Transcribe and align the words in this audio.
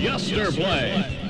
Yesterplay. 0.00 0.92
En 0.92 1.29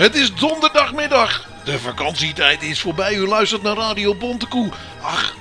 Het 0.00 0.14
is 0.14 0.34
donderdagmiddag. 0.34 1.48
De 1.64 1.78
vakantietijd 1.78 2.62
is 2.62 2.80
voorbij. 2.80 3.14
U 3.14 3.26
luistert 3.26 3.62
naar 3.62 3.76
Radio 3.76 4.14
Bontekoe. 4.14 4.70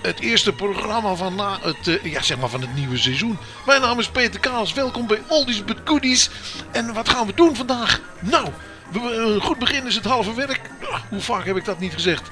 Het 0.02 0.20
eerste 0.20 0.54
programma 0.54 1.16
van, 1.16 1.36
na 1.36 1.58
het, 1.62 1.88
eh, 1.88 2.12
ja, 2.12 2.22
zeg 2.22 2.38
maar 2.38 2.50
van 2.50 2.62
het 2.62 2.76
nieuwe 2.76 2.98
seizoen. 2.98 3.38
Mijn 3.66 3.82
naam 3.82 4.00
is 4.00 4.10
Peter 4.10 4.40
Kaas. 4.40 4.74
Welkom 4.74 5.08
bij 5.08 5.22
Oldies 5.28 5.66
but 5.66 5.78
Goodies. 5.84 6.30
En 6.72 6.94
wat 6.94 7.10
gaan 7.10 7.28
we 7.28 7.34
doen 7.34 7.56
vandaag? 7.56 8.02
Nou, 8.20 8.48
een 8.94 9.42
goed 9.42 9.60
begin 9.60 9.86
is 9.86 9.96
het 9.96 10.06
halve 10.06 10.34
werk. 10.34 10.62
Hoe 11.10 11.22
vaak 11.22 11.46
heb 11.46 11.56
ik 11.56 11.66
dat 11.66 11.80
niet 11.80 11.94
gezegd? 11.94 12.30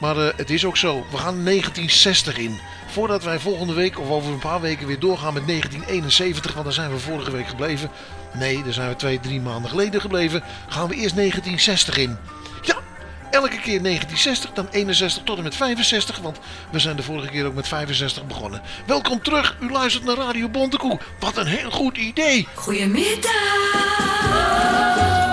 Maar 0.00 0.16
eh, 0.16 0.36
het 0.36 0.50
is 0.50 0.64
ook 0.64 0.76
zo. 0.76 0.94
We 1.10 1.16
gaan 1.16 1.44
1960 1.44 2.38
in. 2.38 2.60
Voordat 2.86 3.24
wij 3.24 3.38
volgende 3.38 3.72
week 3.72 3.98
of 3.98 4.08
over 4.08 4.32
een 4.32 4.38
paar 4.38 4.60
weken 4.60 4.86
weer 4.86 4.98
doorgaan 4.98 5.34
met 5.34 5.46
1971. 5.46 6.52
Want 6.52 6.64
daar 6.64 6.74
zijn 6.74 6.90
we 6.90 6.98
vorige 6.98 7.30
week 7.30 7.48
gebleven. 7.48 7.90
Nee, 8.34 8.62
daar 8.62 8.72
zijn 8.72 8.88
we 8.88 8.96
twee, 8.96 9.20
drie 9.20 9.40
maanden 9.40 9.70
geleden 9.70 10.00
gebleven. 10.00 10.42
Gaan 10.68 10.88
we 10.88 10.94
eerst 10.94 11.16
1960 11.16 11.96
in. 11.96 12.18
Elke 13.34 13.58
keer 13.58 13.82
1960, 13.82 14.52
dan 14.52 14.68
61 14.70 15.22
tot 15.22 15.36
en 15.36 15.42
met 15.42 15.56
65. 15.56 16.18
Want 16.18 16.38
we 16.70 16.78
zijn 16.78 16.96
de 16.96 17.02
vorige 17.02 17.28
keer 17.28 17.46
ook 17.46 17.54
met 17.54 17.68
65 17.68 18.26
begonnen. 18.26 18.62
Welkom 18.86 19.22
terug. 19.22 19.56
U 19.60 19.70
luistert 19.70 20.04
naar 20.04 20.16
Radio 20.16 20.48
Bontekoe. 20.48 20.98
Wat 21.20 21.36
een 21.36 21.46
heel 21.46 21.70
goed 21.70 21.96
idee. 21.96 22.48
Oh, 24.26 25.23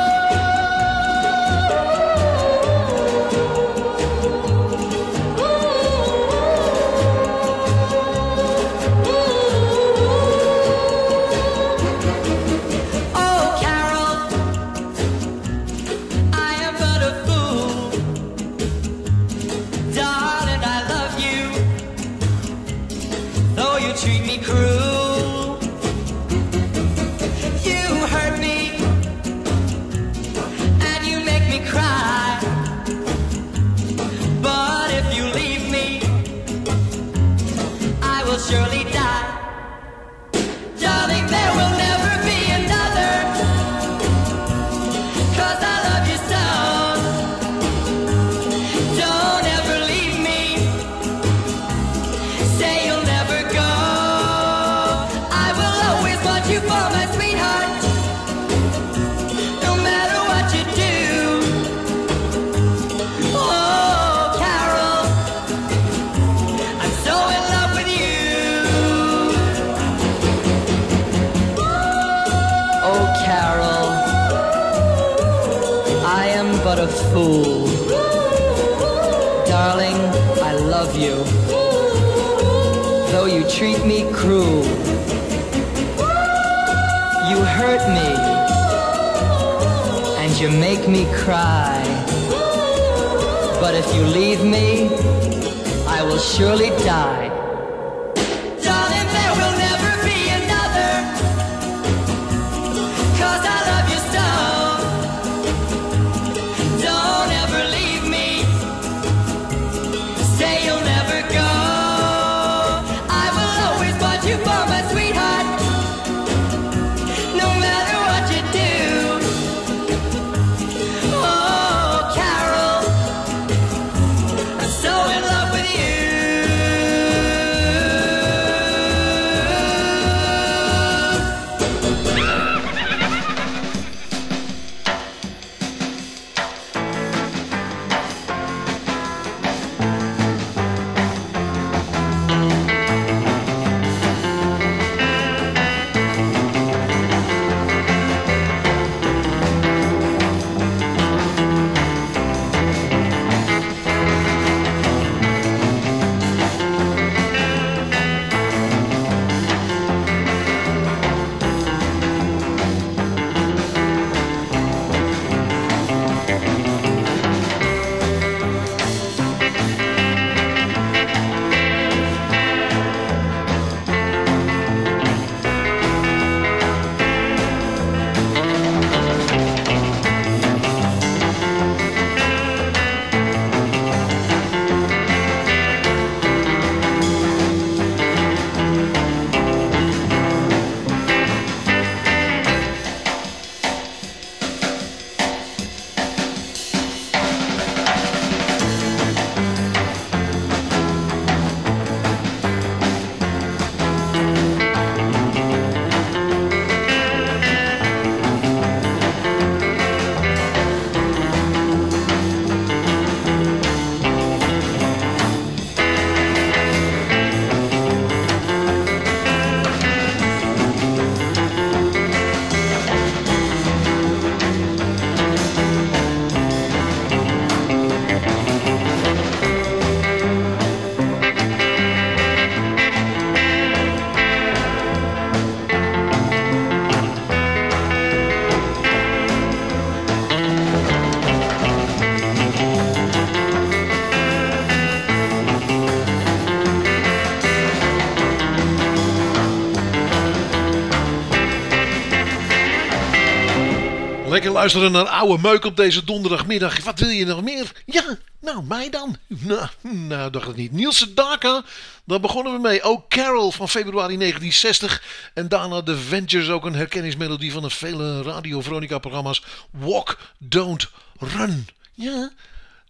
Lekker 254.42 254.60
luisteren 254.60 254.92
naar 254.92 255.08
oude 255.08 255.42
meuk 255.42 255.66
op 255.66 255.76
deze 255.76 256.04
donderdagmiddag. 256.04 256.84
Wat 256.84 257.00
wil 257.00 257.10
je 257.10 257.26
nog 257.26 257.42
meer? 257.44 257.72
Ja, 257.86 258.18
nou, 258.40 258.64
mij 258.64 258.90
dan. 258.90 259.18
Nou, 259.28 259.68
nou 259.82 260.32
dacht 260.32 260.48
het 260.48 260.56
niet. 260.56 260.72
Niels 260.72 261.08
Daka, 261.16 261.64
daar 262.06 262.20
begonnen 262.20 262.54
we 262.54 262.60
mee. 262.60 262.82
Ook 262.82 263.10
Carol 263.10 263.52
van 263.52 263.70
februari 263.70 264.18
1960. 264.18 265.04
En 265.34 265.48
daarna 265.48 265.84
The 265.84 265.98
Ventures, 265.98 266.50
ook 266.50 266.66
een 266.66 266.76
herkenningsmelodie 266.76 267.52
van 267.52 267.62
de 267.62 267.70
vele 267.70 268.22
Radio 268.22 268.62
Veronica-programma's. 268.62 269.44
Walk, 269.72 270.18
Don't 270.38 270.90
Run. 271.20 271.68
Ja, 271.94 272.32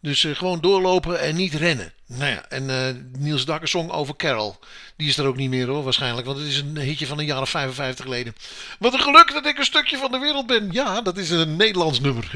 dus 0.02 0.24
eh, 0.24 0.36
gewoon 0.36 0.60
doorlopen 0.60 1.20
en 1.20 1.36
niet 1.36 1.54
rennen. 1.54 1.94
Nou 2.06 2.32
ja, 2.32 2.46
en 2.50 2.70
eh, 2.70 2.96
Niels 3.18 3.46
Dakker 3.46 3.68
zong 3.68 3.92
over 3.92 4.16
Carol. 4.16 4.60
Die 4.96 5.08
is 5.08 5.18
er 5.18 5.26
ook 5.26 5.36
niet 5.36 5.50
meer 5.50 5.68
hoor, 5.68 5.84
waarschijnlijk. 5.84 6.28
Want 6.28 6.40
het 6.40 6.48
is 6.48 6.58
een 6.58 6.78
hitje 6.78 7.08
van 7.08 7.20
een 7.20 7.26
jaar 7.26 7.42
of 7.42 7.50
55 7.50 8.06
geleden. 8.06 8.36
Wat 8.80 8.94
een 8.94 9.00
geluk 9.00 9.34
dat 9.34 9.46
ik 9.46 9.58
een 9.58 9.66
stukje 9.66 9.98
van 9.98 10.12
de 10.12 10.20
wereld 10.20 10.48
ben. 10.48 10.68
Ja, 10.72 11.02
dat 11.02 11.18
is 11.18 11.30
een 11.30 11.56
Nederlands 11.56 12.00
nummer. 12.00 12.30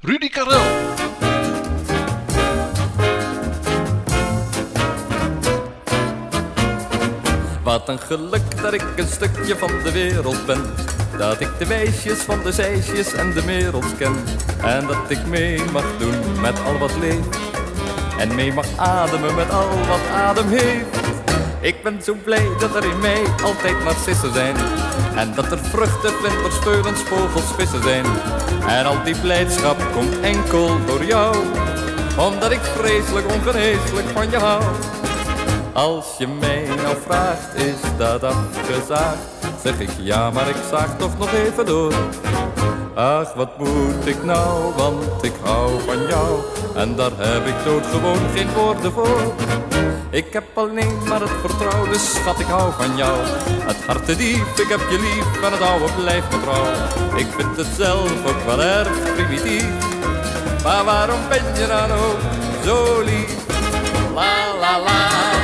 Rudy 0.00 0.28
Karel. 0.28 0.98
Wat 7.62 7.88
een 7.88 7.98
geluk 7.98 8.62
dat 8.62 8.72
ik 8.72 8.82
een 8.96 9.08
stukje 9.08 9.56
van 9.56 9.82
de 9.82 9.92
wereld 9.92 10.46
ben. 10.46 10.74
Dat 11.20 11.40
ik 11.40 11.58
de 11.58 11.66
weesjes 11.66 12.18
van 12.18 12.42
de 12.42 12.52
zeisjes 12.52 13.12
en 13.12 13.32
de 13.32 13.42
merels 13.44 13.96
ken. 13.98 14.16
En 14.62 14.86
dat 14.86 15.10
ik 15.10 15.26
mee 15.26 15.60
mag 15.72 15.84
doen 15.98 16.40
met 16.40 16.64
al 16.64 16.78
wat 16.78 16.96
leeft. 17.00 17.38
En 18.18 18.34
mee 18.34 18.52
mag 18.52 18.66
ademen 18.76 19.34
met 19.34 19.50
al 19.50 19.68
wat 19.68 20.00
adem 20.14 20.48
heeft. 20.48 20.96
Ik 21.60 21.82
ben 21.82 22.02
zo 22.02 22.14
blij 22.24 22.48
dat 22.58 22.74
er 22.74 22.84
in 22.84 22.98
mij 22.98 23.22
altijd 23.44 23.84
narcissen 23.84 24.32
zijn. 24.32 24.56
En 25.16 25.32
dat 25.34 25.52
er 25.52 25.58
vruchten, 25.58 26.10
vlinders, 26.12 26.54
speulens, 26.54 27.00
vogels, 27.00 27.54
vissen 27.56 27.82
zijn. 27.82 28.04
En 28.68 28.84
al 28.84 29.04
die 29.04 29.20
blijdschap 29.20 29.76
komt 29.92 30.20
enkel 30.20 30.84
door 30.86 31.04
jou. 31.04 31.36
Omdat 32.18 32.50
ik 32.50 32.60
vreselijk 32.60 33.32
ongeneeslijk 33.32 34.08
van 34.08 34.30
je 34.30 34.36
hou. 34.36 34.62
Als 35.80 36.16
je 36.18 36.28
mij 36.28 36.66
nou 36.82 36.96
vraagt, 37.06 37.54
is 37.54 37.80
dat 37.96 38.22
afgezaagd? 38.22 39.18
Zeg 39.62 39.78
ik 39.78 39.90
ja, 40.00 40.30
maar 40.30 40.48
ik 40.48 40.56
zaag 40.70 40.96
toch 40.98 41.18
nog 41.18 41.32
even 41.32 41.66
door. 41.66 41.92
Ach, 42.94 43.34
wat 43.34 43.58
moet 43.58 44.06
ik 44.06 44.24
nou, 44.24 44.74
want 44.76 45.24
ik 45.24 45.32
hou 45.42 45.80
van 45.86 46.06
jou. 46.06 46.38
En 46.74 46.96
daar 46.96 47.10
heb 47.16 47.46
ik 47.46 47.64
doodgewoon 47.64 48.18
geen 48.34 48.52
woorden 48.52 48.92
voor. 48.92 49.34
Ik 50.10 50.32
heb 50.32 50.44
alleen 50.54 50.98
maar 51.08 51.20
het 51.20 51.30
vertrouwen, 51.40 51.92
dus 51.92 52.14
schat, 52.14 52.40
ik 52.40 52.46
hou 52.46 52.72
van 52.72 52.96
jou. 52.96 53.18
Het 53.42 53.84
hart 53.86 54.04
te 54.04 54.16
diep, 54.16 54.46
ik 54.56 54.68
heb 54.68 54.80
je 54.90 54.98
lief 54.98 55.42
en 55.44 55.52
het 55.52 55.62
oude 55.62 55.92
blijft 55.96 56.30
me 56.30 56.40
trouw. 56.40 57.18
Ik 57.18 57.26
vind 57.36 57.56
het 57.56 57.76
zelf 57.76 58.26
ook 58.26 58.42
wel 58.46 58.62
erg 58.62 59.14
primitief. 59.14 59.68
Maar 60.62 60.84
waarom 60.84 61.20
ben 61.28 61.44
je 61.60 61.66
dan 61.66 61.90
ook 61.90 62.20
zo 62.64 63.00
lief? 63.00 63.36
La 64.14 64.56
la 64.60 64.78
la. 64.78 65.39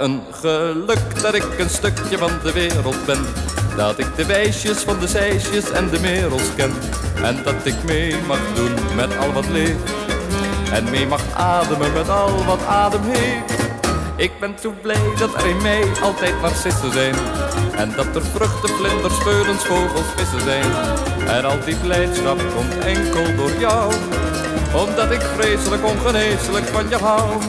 Een 0.00 0.22
geluk 0.30 1.22
dat 1.22 1.34
ik 1.34 1.58
een 1.58 1.68
stukje 1.68 2.18
van 2.18 2.30
de 2.42 2.52
wereld 2.52 3.06
ben. 3.06 3.26
Dat 3.76 3.98
ik 3.98 4.16
de 4.16 4.26
wijsjes 4.26 4.78
van 4.78 4.98
de 4.98 5.08
zeisjes 5.08 5.70
en 5.70 5.88
de 5.90 6.00
merels 6.00 6.54
ken. 6.56 6.72
En 7.22 7.42
dat 7.44 7.54
ik 7.64 7.84
mee 7.84 8.14
mag 8.26 8.38
doen 8.54 8.74
met 8.96 9.18
al 9.18 9.32
wat 9.32 9.48
leeft. 9.48 9.92
En 10.72 10.90
mee 10.90 11.06
mag 11.06 11.22
ademen 11.34 11.92
met 11.92 12.08
al 12.08 12.44
wat 12.44 12.64
adem 12.66 13.02
heeft. 13.04 13.68
Ik 14.16 14.40
ben 14.40 14.54
zo 14.62 14.74
blij 14.82 15.14
dat 15.18 15.34
er 15.34 15.46
in 15.46 15.62
mij 15.62 15.82
altijd 16.02 16.40
narcissen 16.40 16.92
zijn. 16.92 17.14
En 17.76 17.92
dat 17.96 18.16
er 18.16 18.22
vruchten, 18.22 18.68
vlinders, 18.68 19.14
speulens, 19.14 19.64
vogels, 19.64 20.06
vissen 20.16 20.40
zijn. 20.40 20.72
En 21.26 21.44
al 21.44 21.64
die 21.64 21.76
blijdschap 21.76 22.38
komt 22.54 22.78
enkel 22.78 23.36
door 23.36 23.52
jou. 23.58 23.92
Omdat 24.74 25.10
ik 25.10 25.20
vreselijk 25.20 25.84
ongeneeslijk 25.84 26.66
van 26.66 26.88
je 26.88 26.96
hou. 26.96 27.40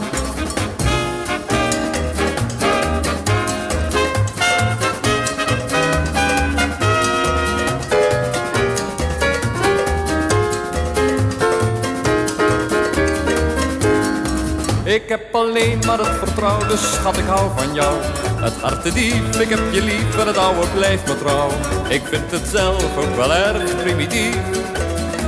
Ik 14.92 15.08
heb 15.08 15.34
alleen 15.34 15.78
maar 15.86 15.98
het 15.98 16.18
vertrouwen, 16.18 16.68
dus 16.68 16.92
schat 16.92 17.16
ik 17.16 17.24
hou 17.24 17.50
van 17.56 17.74
jou. 17.74 17.96
Het 18.36 18.52
hart 18.60 18.94
diep, 18.94 19.34
ik 19.40 19.48
heb 19.48 19.60
je 19.70 19.82
lief 19.82 20.18
en 20.18 20.26
het 20.26 20.36
oude 20.36 20.66
blijft 20.74 21.06
me 21.06 21.18
trouw. 21.18 21.50
Ik 21.88 22.02
vind 22.04 22.30
het 22.30 22.48
zelf 22.48 22.96
ook 22.96 23.16
wel 23.16 23.32
erg 23.34 23.76
primitief. 23.76 24.36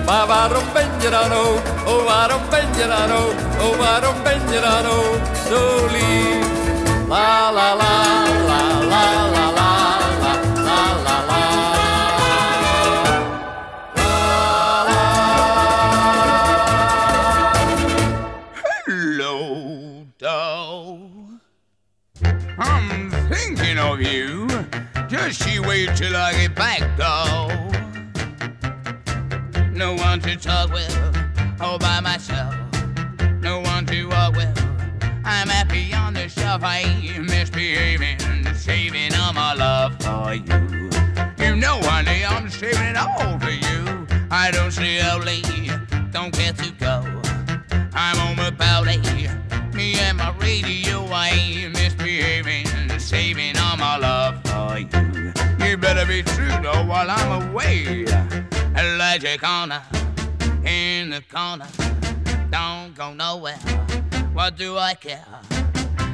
Maar 0.07 0.27
waarom 0.27 0.65
ben 0.73 0.91
je 1.01 1.11
dan 1.11 1.33
ook, 1.33 1.63
oh 1.87 2.05
waarom 2.05 2.41
ben 2.51 2.69
je 2.77 2.87
dan 2.87 3.17
ook, 3.17 3.39
oh 3.61 3.79
waarom 3.79 4.15
ben 4.23 4.41
je 4.53 4.61
dan 4.61 4.87
ook 4.87 5.23
zo 5.49 5.87
lief? 5.87 6.47
La 7.09 7.53
la 7.53 7.77
la 7.77 8.44
Just 25.25 25.51
you 25.51 25.63
wait 25.63 25.89
till 25.97 26.15
I 26.15 26.33
get 26.35 26.55
back, 26.55 26.83
doll. 26.99 27.49
No 29.73 29.95
one 29.95 30.21
to 30.21 30.37
talk 30.37 30.71
with, 30.71 30.95
all 31.63 31.79
by 31.79 32.01
myself. 32.01 32.55
No 33.41 33.61
one 33.61 33.87
to 33.87 34.05
walk 34.05 34.37
with. 34.37 34.55
I'm 35.25 35.49
happy 35.49 35.95
on 35.95 36.13
the 36.13 36.29
shelf. 36.29 36.63
I 36.63 36.81
ain't 36.81 37.25
misbehaving, 37.25 38.19
saving 38.55 39.15
all 39.15 39.33
my 39.33 39.55
love 39.55 39.97
for 40.03 40.35
you. 40.35 40.91
You 41.39 41.57
know, 41.57 41.81
honey, 41.81 42.23
I'm 42.27 42.51
saving 42.51 42.83
it 42.83 42.97
all 42.99 43.39
for 43.39 43.51
you. 43.51 44.07
I 44.31 44.51
don't 44.51 44.73
slowly, 44.73 45.41
don't 46.13 46.35
get 46.35 46.59
to 46.59 46.71
go. 46.73 47.03
I'm 47.95 48.19
on 48.21 48.37
my 48.37 48.51
belly. 48.51 48.99
Me 49.73 49.95
and 50.01 50.19
my 50.19 50.37
radio, 50.37 50.84
while 57.07 57.19
I'm 57.19 57.51
away. 57.51 58.05
Elijah 58.77 59.39
corner 59.39 59.83
in 60.65 61.11
the 61.11 61.23
corner, 61.31 61.67
don't 62.51 62.95
go 62.95 63.13
nowhere. 63.13 63.59
What 64.33 64.57
do 64.57 64.79
I 64.79 64.95
care? 64.95 65.25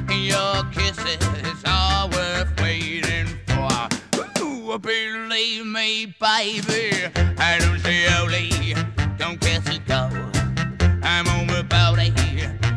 Your 0.09 0.63
kisses 0.71 1.63
are 1.65 2.09
worth 2.09 2.59
waiting 2.61 3.27
for. 3.47 4.41
Ooh, 4.41 4.77
believe 4.79 5.65
me, 5.65 6.13
baby, 6.19 6.91
I 7.37 7.57
don't 7.59 7.79
say 7.79 8.07
only, 8.19 8.75
don't 9.17 9.39
get 9.39 9.65
to 9.65 9.79
go. 9.79 10.09
I'm 11.03 11.27
on 11.27 11.47
my 11.47 11.61
belly. 11.61 12.11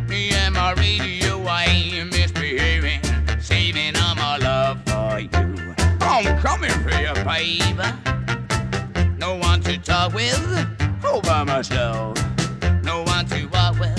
Me 0.09 0.31
and 0.31 0.55
my 0.55 0.73
radio, 0.75 1.43
I 1.43 1.65
ain't 1.65 2.13
misbehaving. 2.13 3.01
Saving 3.41 3.97
all 3.97 4.15
my 4.15 4.37
love 4.39 4.79
for 4.87 5.21
you. 5.21 5.54
Oh, 6.17 6.19
I'm 6.19 6.39
coming 6.39 6.71
for 6.71 6.91
you, 6.91 7.13
baby. 7.25 7.75
No 9.19 9.35
one 9.35 9.61
to 9.63 9.77
talk 9.79 10.15
with, 10.15 10.39
all 11.05 11.21
by 11.21 11.43
myself. 11.43 12.17
No 12.85 13.03
one 13.03 13.27
to 13.27 13.47
walk 13.47 13.81
with. 13.81 13.99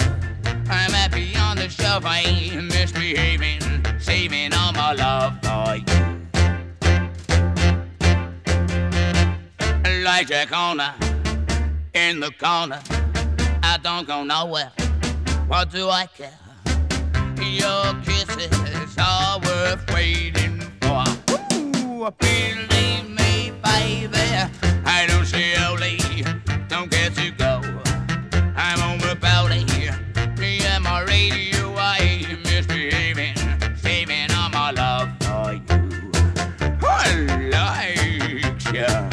I'm 0.70 0.94
happy 0.94 1.36
on 1.36 1.58
the 1.58 1.68
shelf, 1.68 2.06
I 2.06 2.20
ain't 2.22 2.68
misbehaving. 2.68 3.60
Saving 4.00 4.54
all 4.54 4.72
my 4.72 4.94
love 4.94 5.34
for 5.44 5.76
you. 5.76 5.84
Like 10.02 10.32
a 10.32 10.46
corner, 10.46 10.94
in 11.94 12.22
the 12.22 12.32
corner. 12.40 12.82
I 13.62 13.78
don't 13.84 14.08
go 14.08 14.24
nowhere. 14.24 14.72
What 15.48 15.70
do 15.70 15.90
I 15.90 16.06
care? 16.06 16.32
Your 17.42 17.94
kisses 18.06 18.96
are 18.98 19.42
worth 19.42 19.94
waiting. 19.94 20.45
Believe 22.12 23.10
me, 23.10 23.52
baby. 23.64 24.20
I 24.86 25.08
don't 25.08 25.26
see 25.26 25.56
only, 25.56 25.98
oh, 26.24 26.68
don't 26.68 26.92
get 26.92 27.16
to 27.16 27.32
go. 27.32 27.62
I'm 28.56 28.80
on 28.84 29.00
the 29.00 29.18
belly. 29.20 29.66
Me 30.38 30.60
and 30.66 30.84
my 30.84 31.02
radio, 31.02 31.74
I 31.76 32.38
misbehaving. 32.44 33.36
Saving 33.78 34.32
all 34.34 34.50
my 34.52 34.70
love 34.70 35.10
for 35.22 35.54
you. 35.54 36.12
I 36.84 37.26
like 37.50 38.72
ya. 38.72 39.10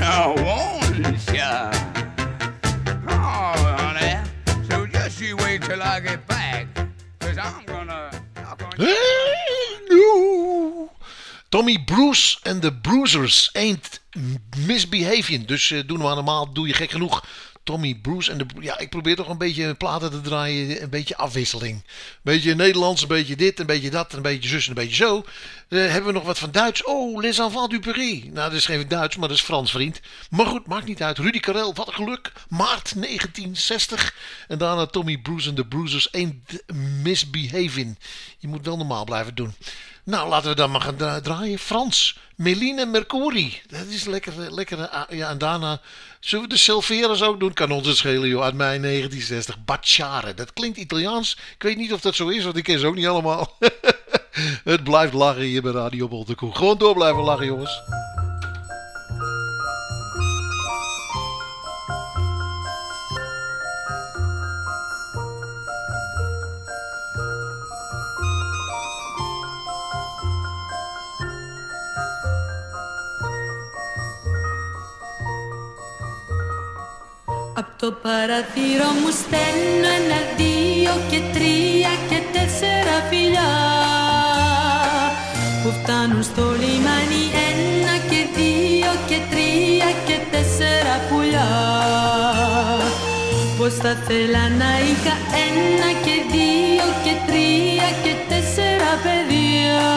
I 0.00 0.34
want 0.40 1.34
ya. 1.34 1.70
Oh, 3.08 3.76
honey. 3.76 4.24
So 4.70 4.86
just 4.86 5.20
bag. 6.26 6.66
Cause 7.20 7.36
I'm 7.36 7.62
gonna. 7.66 8.10
I'm 8.36 8.56
gonna 8.56 8.76
Hey, 8.78 8.94
no. 8.94 9.25
Tommy 11.48 11.84
Bruce 11.84 12.38
en 12.42 12.60
de 12.60 12.74
Bruisers 12.74 13.50
ain't 13.52 14.00
misbehaving. 14.56 15.46
Dus 15.46 15.70
eh, 15.70 15.80
doen 15.86 15.98
we 15.98 16.04
normaal, 16.04 16.52
doe 16.52 16.66
je 16.66 16.74
gek 16.74 16.90
genoeg. 16.90 17.24
Tommy 17.66 17.94
Bruce 17.94 18.32
en 18.32 18.38
de... 18.38 18.46
Ja, 18.60 18.78
ik 18.78 18.90
probeer 18.90 19.16
toch 19.16 19.28
een 19.28 19.38
beetje 19.38 19.74
platen 19.74 20.10
te 20.10 20.20
draaien. 20.20 20.82
Een 20.82 20.90
beetje 20.90 21.16
afwisseling. 21.16 21.74
Een 21.74 22.20
beetje 22.22 22.54
Nederlands, 22.54 23.02
een 23.02 23.08
beetje 23.08 23.36
dit, 23.36 23.60
een 23.60 23.66
beetje 23.66 23.90
dat, 23.90 24.12
een 24.12 24.22
beetje 24.22 24.48
zus 24.48 24.62
en 24.62 24.68
een 24.68 24.74
beetje 24.74 25.04
zo. 25.04 25.24
Eh, 25.68 25.78
hebben 25.78 26.06
we 26.06 26.12
nog 26.12 26.24
wat 26.24 26.38
van 26.38 26.50
Duits? 26.50 26.84
Oh, 26.84 27.20
Les 27.20 27.38
Enfants 27.38 27.68
du 27.68 27.80
Paris. 27.80 28.22
Nou, 28.22 28.34
dat 28.34 28.52
is 28.52 28.66
geen 28.66 28.88
Duits, 28.88 29.16
maar 29.16 29.28
dat 29.28 29.36
is 29.36 29.42
Frans, 29.42 29.70
vriend. 29.70 30.00
Maar 30.30 30.46
goed, 30.46 30.66
maakt 30.66 30.86
niet 30.86 31.02
uit. 31.02 31.18
Rudy 31.18 31.40
Karel, 31.40 31.74
wat 31.74 31.86
een 31.86 31.94
geluk. 31.94 32.32
Maart 32.48 32.92
1960. 32.94 34.14
En 34.48 34.58
daarna 34.58 34.86
Tommy 34.86 35.18
Bruce 35.18 35.48
en 35.48 35.54
de 35.54 35.66
Bruisers 35.66 36.12
ain't 36.12 36.62
misbehaving. 37.02 37.98
Je 38.38 38.48
moet 38.48 38.64
wel 38.64 38.76
normaal 38.76 39.04
blijven 39.04 39.34
doen. 39.34 39.54
Nou, 40.06 40.28
laten 40.28 40.48
we 40.50 40.54
dan 40.56 40.70
maar 40.70 40.80
gaan 40.80 40.96
dra- 40.96 41.20
draaien. 41.20 41.58
Frans, 41.58 42.18
Meline 42.36 42.86
Mercuri. 42.86 43.60
Dat 43.68 43.86
is 43.86 44.04
lekker, 44.04 44.42
eh, 44.42 44.52
lekker. 44.52 44.80
eh, 44.80 45.00
Ja, 45.18 45.28
en 45.28 45.38
daarna 45.38 45.80
zullen 46.20 46.44
we 46.48 46.50
de 46.54 46.58
Silveras 46.60 47.22
ook 47.22 47.40
doen. 47.40 47.52
Kan 47.52 47.70
ons 47.70 47.86
het 47.86 47.96
schelen, 47.96 48.28
joh. 48.28 48.42
Uit 48.42 48.54
mei 48.54 48.78
1960. 48.78 49.64
Bacciare. 49.64 50.34
Dat 50.34 50.52
klinkt 50.52 50.78
Italiaans. 50.78 51.32
Ik 51.54 51.62
weet 51.62 51.76
niet 51.76 51.92
of 51.92 52.00
dat 52.00 52.14
zo 52.14 52.28
is, 52.28 52.44
want 52.44 52.56
ik 52.56 52.64
ken 52.64 52.78
ze 52.78 52.86
ook 52.86 52.94
niet 52.94 53.06
allemaal. 53.06 53.56
het 54.64 54.84
blijft 54.84 55.12
lachen 55.12 55.42
hier 55.42 55.62
bij 55.62 55.72
Radio 55.72 56.08
Boltekoe. 56.08 56.54
Gewoon 56.54 56.78
door 56.78 56.94
blijven 56.94 57.22
lachen, 57.22 57.46
jongens. 57.46 57.80
Απ' 77.86 77.92
το 77.92 78.08
παραθύρο 78.08 78.88
μου 79.00 79.10
στέλνω 79.20 79.88
ένα, 79.98 80.20
δύο 80.38 80.94
και 81.10 81.20
τρία 81.34 81.92
και 82.10 82.18
τέσσερα 82.34 82.96
φιλιά. 83.08 83.52
Που 85.62 85.70
φτάνουν 85.78 86.22
στο 86.30 86.44
λιμάνι 86.60 87.24
ένα 87.48 87.94
και 88.10 88.20
δύο 88.36 88.92
και 89.08 89.18
τρία 89.30 89.88
και 90.06 90.16
τέσσερα 90.32 90.94
πουλιά. 91.08 91.50
Πως 93.58 93.74
θα 93.82 93.92
θέλα 94.06 94.44
να 94.60 94.70
είχα 94.88 95.14
ένα 95.46 95.90
και 96.04 96.16
δύο 96.32 96.86
και 97.04 97.14
τρία 97.28 97.88
και 98.04 98.14
τέσσερα 98.30 98.90
παιδιά. 99.04 99.90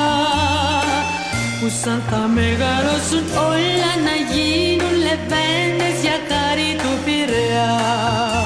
Που 1.60 1.67
σαν 1.81 2.01
θα 2.10 2.22
μεγαλώσουν 2.38 3.25
όλα 3.51 3.91
να 4.08 4.15
γίνουν 4.31 4.93
λεβέντες 5.05 5.98
για 6.01 6.17
χάρη 6.27 6.29
του 6.29 6.38
yeah. 7.59 8.38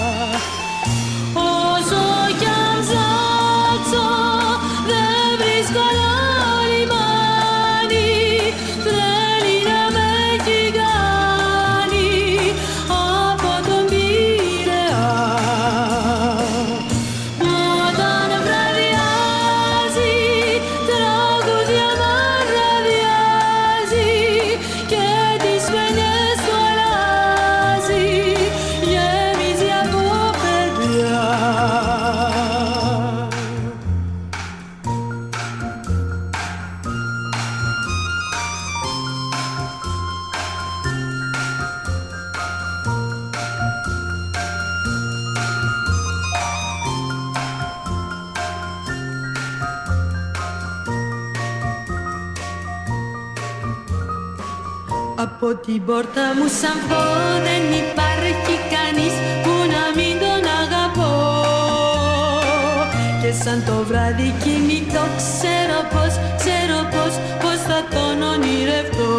Από 55.53 55.65
την 55.65 55.85
πόρτα 55.85 56.25
μου 56.37 56.47
σαν 56.59 56.77
πω 56.89 57.01
δεν 57.47 57.63
υπάρχει 57.81 58.55
κανείς 58.73 59.15
που 59.43 59.53
να 59.73 59.83
μην 59.97 60.13
τον 60.23 60.43
αγαπώ. 60.61 61.13
Και 63.21 63.31
σαν 63.43 63.59
το 63.67 63.75
βράδυ 63.89 64.29
κοιμηθώ 64.43 65.05
ξέρω 65.21 65.79
πως, 65.93 66.13
ξέρω 66.39 66.79
πως, 66.93 67.13
πως 67.41 67.57
θα 67.67 67.79
τον 67.93 68.15
ονειρευτώ. 68.31 69.13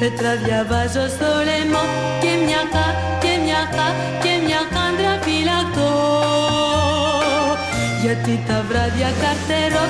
Πέτρα 0.00 0.32
διαβάζω 0.44 1.04
στο 1.14 1.30
λαιμό 1.48 1.84
και 2.22 2.32
μια 2.44 2.62
χα, 2.72 2.86
και 3.22 3.32
μια 3.44 3.62
χα, 3.74 3.88
και 4.22 4.32
μια 4.44 4.62
χάντρα 4.72 5.14
φυλακτώ. 5.24 5.92
Γιατί 8.02 8.32
τα 8.48 8.58
βράδια 8.68 9.10
καρτερώ 9.22 9.84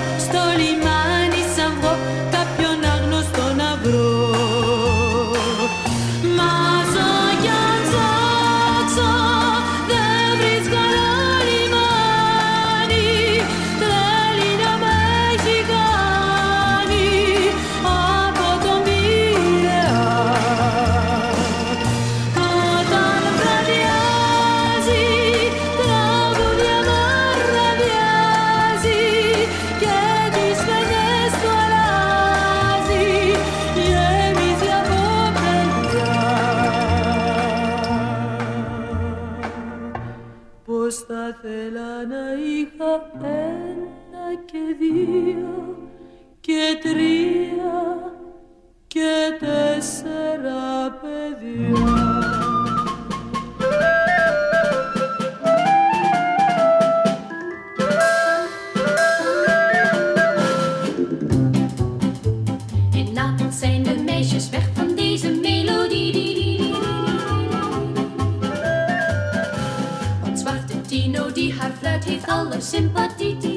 zwarte 71.00 71.12
Tino 71.12 71.32
die 71.32 71.52
haar 71.52 71.72
fluit 71.78 72.04
heeft 72.04 72.26
alle 72.26 72.60
sympathie. 72.60 73.49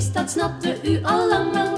Is, 0.00 0.12
dat 0.12 0.30
snapte 0.30 0.78
u 0.82 1.02
al 1.02 1.28
lang, 1.28 1.52
lang, 1.52 1.69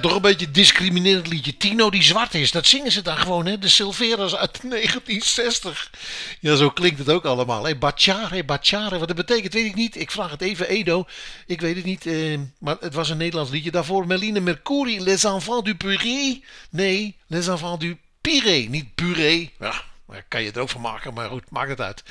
Toch 0.00 0.14
een 0.14 0.20
beetje 0.20 0.50
discriminerend 0.50 1.26
liedje. 1.26 1.56
Tino 1.56 1.90
die 1.90 2.02
zwart 2.02 2.34
is, 2.34 2.50
dat 2.50 2.66
zingen 2.66 2.92
ze 2.92 3.02
dan 3.02 3.16
gewoon, 3.16 3.46
hè? 3.46 3.58
De 3.58 3.68
Silveras 3.68 4.36
uit 4.36 4.60
1960. 4.70 5.90
Ja, 6.40 6.56
zo 6.56 6.70
klinkt 6.70 6.98
het 6.98 7.10
ook 7.10 7.24
allemaal. 7.24 7.64
Hè? 7.64 7.76
Bacciare, 7.76 8.44
Bacciare, 8.44 8.98
wat 8.98 9.08
dat 9.08 9.16
betekent 9.16 9.52
weet 9.52 9.64
ik 9.66 9.74
niet. 9.74 9.96
Ik 9.96 10.10
vraag 10.10 10.30
het 10.30 10.40
even 10.40 10.68
Edo. 10.68 11.04
Ik 11.46 11.60
weet 11.60 11.76
het 11.76 11.84
niet, 11.84 12.06
eh, 12.06 12.38
maar 12.58 12.76
het 12.80 12.94
was 12.94 13.08
een 13.08 13.16
Nederlands 13.16 13.50
liedje. 13.50 13.70
Daarvoor 13.70 14.06
Meline 14.06 14.40
Mercouri, 14.40 15.00
Les 15.00 15.24
Enfants 15.24 15.64
du 15.64 15.74
Purée. 15.74 16.44
Nee, 16.70 17.16
Les 17.26 17.46
Enfants 17.46 17.80
du 17.80 17.98
Pirée, 18.20 18.68
niet 18.68 18.94
puree. 18.94 19.52
Ja, 19.58 19.82
daar 20.10 20.24
kan 20.28 20.40
je 20.40 20.46
het 20.46 20.58
ook 20.58 20.68
van 20.68 20.80
maken, 20.80 21.14
maar 21.14 21.28
goed, 21.28 21.50
maakt 21.50 21.68
het 21.68 21.80
uit. 21.80 22.02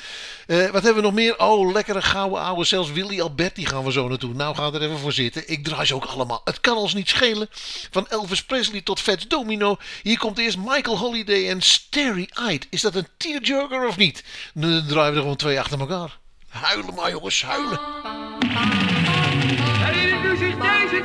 Eh, 0.46 0.56
wat 0.56 0.82
hebben 0.82 0.94
we 0.94 1.00
nog 1.00 1.12
meer? 1.12 1.38
Oh, 1.38 1.72
lekkere 1.72 2.02
gouden 2.02 2.40
ouwe. 2.40 2.64
Zelfs 2.64 2.90
Willy 2.90 3.20
Alberti 3.20 3.66
gaan 3.66 3.84
we 3.84 3.92
zo 3.92 4.08
naartoe. 4.08 4.34
Nou, 4.34 4.54
ga 4.54 4.72
er 4.72 4.82
even 4.82 4.98
voor 4.98 5.12
zitten. 5.12 5.50
Ik 5.50 5.64
draai 5.64 5.86
ze 5.86 5.94
ook 5.94 6.04
allemaal. 6.04 6.40
Het 6.44 6.60
kan 6.60 6.76
ons 6.76 6.94
niet 6.94 7.08
schelen. 7.08 7.48
Van 7.90 8.08
Elvis 8.08 8.44
Presley 8.44 8.80
tot 8.80 9.00
Fats 9.00 9.28
Domino. 9.28 9.76
Hier 10.02 10.18
komt 10.18 10.38
eerst 10.38 10.58
Michael 10.58 10.98
Holiday 10.98 11.48
en 11.48 11.60
Starry 11.60 12.30
Eyed. 12.46 12.66
Is 12.70 12.80
dat 12.80 12.94
een 12.94 13.08
tearjerker 13.16 13.86
of 13.86 13.96
niet? 13.96 14.24
Nu 14.54 14.86
draaien 14.86 15.10
we 15.10 15.16
er 15.16 15.22
gewoon 15.22 15.36
twee 15.36 15.60
achter 15.60 15.80
elkaar. 15.80 16.18
Huilen 16.48 16.94
maar, 16.94 17.10
jongens, 17.10 17.42
huilen. 17.42 17.80
Deze? 20.60 21.02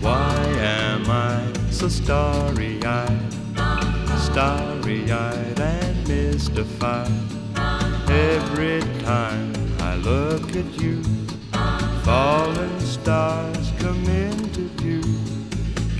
Why 0.00 0.36
am 0.64 1.10
I 1.10 1.49
so 1.80 1.88
starry 1.88 2.84
eyed, 2.84 3.32
starry 4.18 5.10
eyed 5.10 5.58
and 5.58 6.06
mystified? 6.06 7.10
Every 8.10 8.80
time 8.98 9.54
I 9.80 9.94
look 9.96 10.54
at 10.56 10.66
you, 10.78 11.02
fallen 12.04 12.78
stars 12.80 13.72
come 13.78 14.04
into 14.04 14.68
view. 14.76 15.00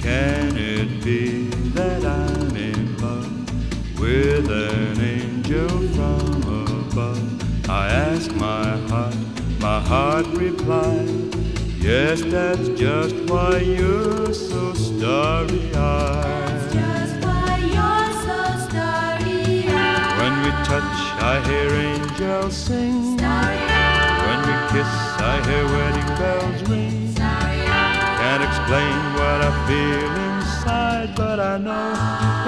Can 0.03 0.55
it 0.55 1.03
be 1.03 1.49
that 1.71 2.05
I'm 2.05 2.55
in 2.55 2.99
love 2.99 3.99
with 3.99 4.51
an 4.51 5.01
angel 5.01 5.71
from 5.95 6.43
above? 6.77 7.71
I 7.71 7.89
ask 7.89 8.31
my 8.35 8.77
heart, 8.89 9.17
my 9.61 9.81
heart 9.81 10.27
replies. 10.27 11.60
Yes, 11.83 12.21
that's 12.21 12.69
just 12.79 13.15
why 13.31 13.57
you're 13.57 14.35
so 14.35 14.75
starry 14.75 15.75
eyed. 15.75 16.71
Just 16.71 17.25
why 17.25 17.57
you're 17.57 18.13
so 18.21 18.39
starry-eyed. 18.69 20.21
When 20.21 20.35
we 20.45 20.51
touch, 20.69 20.99
I 21.33 21.41
hear 21.49 21.71
angels 21.73 22.55
sing. 22.55 23.17
When 23.17 24.41
we 24.49 24.55
kiss, 24.73 24.93
I 25.33 25.41
hear 25.49 25.65
wedding 25.73 26.11
bells 26.21 26.61
ring. 26.69 27.15
Can't 27.17 28.43
explain 28.45 28.99
what 29.17 29.41
I 29.41 29.51
feel 29.67 30.13
inside, 30.29 31.11
but 31.17 31.41
I 31.41 31.57
know 31.57 31.97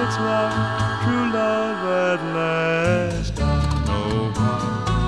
it's 0.03 0.17
love, 0.29 0.53
true 1.03 1.27
love 1.33 1.81
at 2.11 2.21
last. 2.37 3.33
I 3.41 3.43
know 3.87 4.31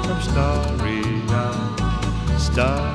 I'm 0.10 0.20
starry 0.24 1.04
eyed, 1.30 2.40
starry 2.42 2.95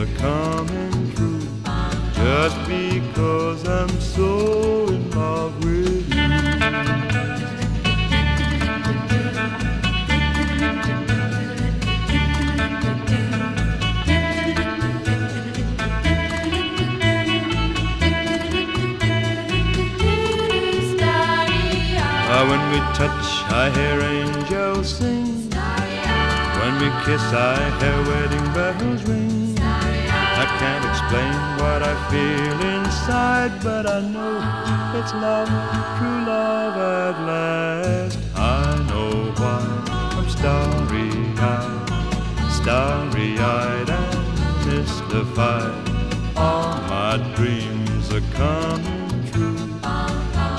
are 0.00 0.06
coming 0.16 1.12
true 1.14 1.40
just 2.14 2.56
because 2.66 3.68
I'm 3.68 4.00
so 4.00 4.86
in 4.88 5.10
love 5.10 5.62
with 5.62 6.08
you. 6.08 6.20
Ah, 22.32 22.46
when 22.48 22.62
we 22.72 22.78
touch, 22.96 23.26
I 23.52 23.68
hear 23.76 24.00
angels 24.00 24.96
sing. 24.96 25.50
When 26.60 26.74
we 26.80 26.88
kiss, 27.04 27.26
I 27.34 27.58
hear 27.80 27.98
wedding 28.08 28.46
bells 28.54 29.02
ring. 29.02 29.19
Explain 31.10 31.42
what 31.58 31.82
I 31.82 31.94
feel 32.08 32.60
inside, 32.76 33.52
but 33.64 33.84
I 33.84 34.00
know 34.00 34.38
it's 34.96 35.12
love, 35.12 35.48
true 35.98 36.24
love 36.24 36.76
at 36.76 37.16
last. 37.26 38.16
I 38.36 38.78
know 38.88 39.32
why 39.40 39.58
I'm 40.16 40.28
starry 40.28 41.10
eyed, 41.36 42.52
starry 42.52 43.36
eyed 43.40 43.90
and 43.90 44.66
mystified. 44.66 45.88
All 46.36 46.76
my 46.82 47.16
dreams 47.34 48.12
are 48.12 48.26
coming 48.34 49.24
true 49.32 49.58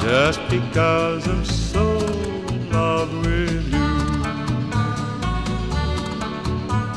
just 0.01 0.41
because 0.49 1.29
I'm 1.29 1.45
so 1.45 1.97
in 2.49 2.69
love 2.73 3.09
with 3.25 3.71
you. 3.71 3.89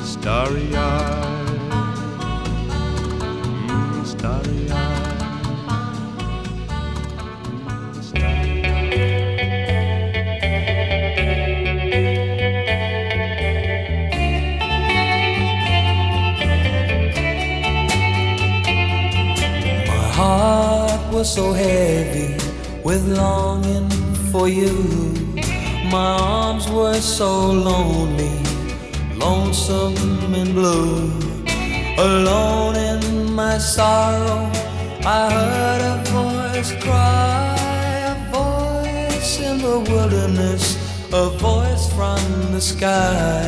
Starry 0.05 0.75
eyed, 0.75 1.34
My 4.25 4.31
heart 20.13 21.13
was 21.13 21.35
so 21.35 21.53
heavy 21.53 22.35
with 22.83 23.07
longing 23.07 23.91
for 24.33 24.49
you. 24.49 24.73
My 25.91 26.17
arms 26.19 26.67
were 26.71 26.95
so 26.95 27.51
lonely, 27.53 28.33
lonesome 29.17 29.97
and 30.35 30.55
blue. 30.55 31.13
Alone 31.99 32.77
in 32.77 32.94
my 33.35 33.59
sorrow, 33.59 34.49
I 35.05 35.29
heard 35.31 35.81
a 35.81 35.97
voice 36.11 36.73
cry, 36.85 37.57
a 38.13 38.17
voice 38.31 39.41
in 39.41 39.59
the 39.59 39.81
wilderness, 39.91 40.77
a 41.13 41.31
voice 41.31 41.93
from 41.93 42.23
the 42.53 42.61
sky. 42.61 43.43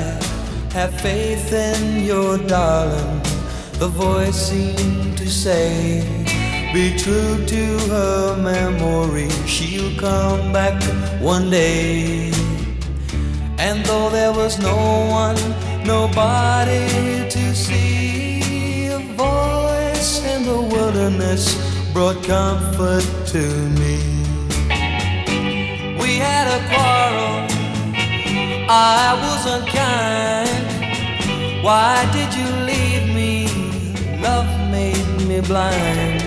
Have 0.72 1.00
faith 1.00 1.52
in 1.52 2.04
your 2.04 2.36
darling. 2.36 3.22
The 3.78 3.88
voice 3.88 4.48
seemed 4.50 5.16
to 5.18 5.28
say, 5.28 6.02
Be 6.74 6.96
true 6.98 7.46
to 7.46 7.78
her 7.88 8.36
memory. 8.36 9.30
She'll 9.46 9.96
come 9.98 10.52
back 10.52 10.82
one 11.20 11.48
day. 11.48 12.32
And 13.58 13.84
though 13.84 14.10
there 14.10 14.32
was 14.32 14.58
no 14.58 14.76
one, 15.10 15.38
nobody 15.84 17.28
to 17.30 17.54
see, 17.54 18.05
wilderness 20.76 21.44
brought 21.94 22.22
comfort 22.22 23.06
to 23.34 23.42
me. 23.80 23.96
We 26.02 26.10
had 26.28 26.46
a 26.58 26.60
quarrel, 26.70 27.36
I 28.68 29.06
was 29.24 29.40
unkind. 29.56 30.66
Why 31.64 31.94
did 32.16 32.30
you 32.40 32.48
leave 32.70 33.06
me? 33.20 33.32
Love 34.20 34.50
made 34.70 35.08
me 35.28 35.40
blind. 35.40 36.20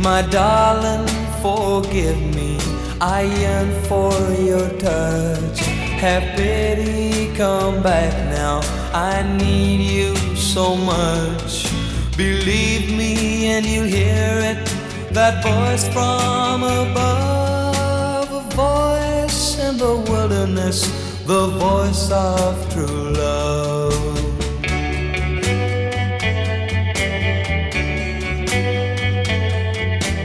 My 0.00 0.22
darling, 0.22 1.06
forgive 1.42 2.20
me. 2.38 2.58
I 3.00 3.20
yearn 3.40 3.70
for 3.88 4.14
your 4.50 4.68
touch. 4.88 5.58
Have 6.04 6.24
pity, 6.36 7.34
come 7.34 7.82
back 7.82 8.14
now. 8.40 8.60
I 8.94 9.14
need 9.36 9.80
you 9.98 10.16
so 10.36 10.74
much. 10.74 11.73
Believe 12.16 12.96
me, 12.96 13.48
and 13.48 13.66
you'll 13.66 13.86
hear 13.86 14.38
it. 14.50 14.64
That 15.12 15.42
voice 15.42 15.84
from 15.88 16.62
above, 16.62 18.30
a 18.32 18.42
voice 18.54 19.58
in 19.58 19.78
the 19.78 19.96
wilderness, 20.10 20.86
the 21.26 21.48
voice 21.58 22.12
of 22.12 22.72
true 22.72 23.10
love. 23.10 23.94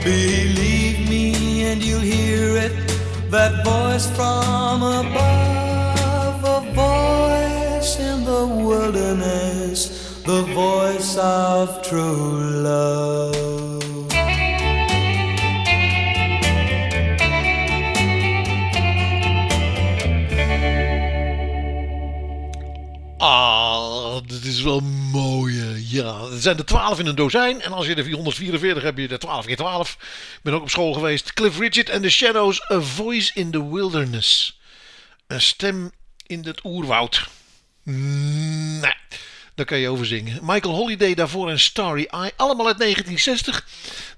Believe 0.04 1.08
me, 1.08 1.64
and 1.64 1.82
you'll 1.82 2.00
hear 2.00 2.56
it. 2.56 2.72
That 3.30 3.64
voice 3.64 4.06
from 4.16 4.82
above, 4.82 6.44
a 6.44 6.60
voice 6.72 7.98
in 7.98 8.24
the 8.24 8.46
wilderness, 8.46 9.49
the 10.30 10.42
voice 10.54 11.16
of 11.16 11.82
true 11.82 12.62
love. 12.62 13.50
Ah, 23.18 24.20
dit 24.26 24.44
is 24.44 24.62
wel 24.62 24.80
mooi. 25.12 25.60
eh, 25.60 25.90
Ja, 25.92 26.18
er 26.32 26.40
zijn 26.40 26.58
er 26.58 26.64
12 26.64 26.98
in 26.98 27.06
een 27.06 27.14
dozijn. 27.14 27.60
En 27.60 27.72
als 27.72 27.86
je 27.86 27.94
er 27.94 28.04
444 28.04 28.82
hebt, 28.82 28.96
heb 28.96 29.08
je 29.08 29.14
er 29.14 29.18
12 29.20 29.46
keer 29.46 29.56
12. 29.56 29.92
Ik 30.00 30.38
ben 30.42 30.54
ook 30.54 30.62
op 30.62 30.70
school 30.70 30.92
geweest. 30.92 31.32
Cliff 31.32 31.58
Richard 31.58 31.90
and 31.90 32.02
the 32.02 32.10
Shadows, 32.10 32.70
A 32.72 32.80
Voice 32.80 33.30
in 33.34 33.50
the 33.50 33.70
Wilderness. 33.72 34.60
Een 35.26 35.40
stem 35.40 35.90
in 36.26 36.44
het 36.44 36.64
oerwoud. 36.64 37.28
Mm, 37.82 38.59
daar 39.60 39.68
kan 39.68 39.78
je 39.78 39.88
over 39.88 40.06
zingen. 40.06 40.38
Michael 40.42 40.74
Holiday 40.74 41.14
daarvoor 41.14 41.50
en 41.50 41.58
Starry 41.58 42.06
Eye. 42.10 42.32
Allemaal 42.36 42.66
uit 42.66 42.78
1960. 42.78 43.66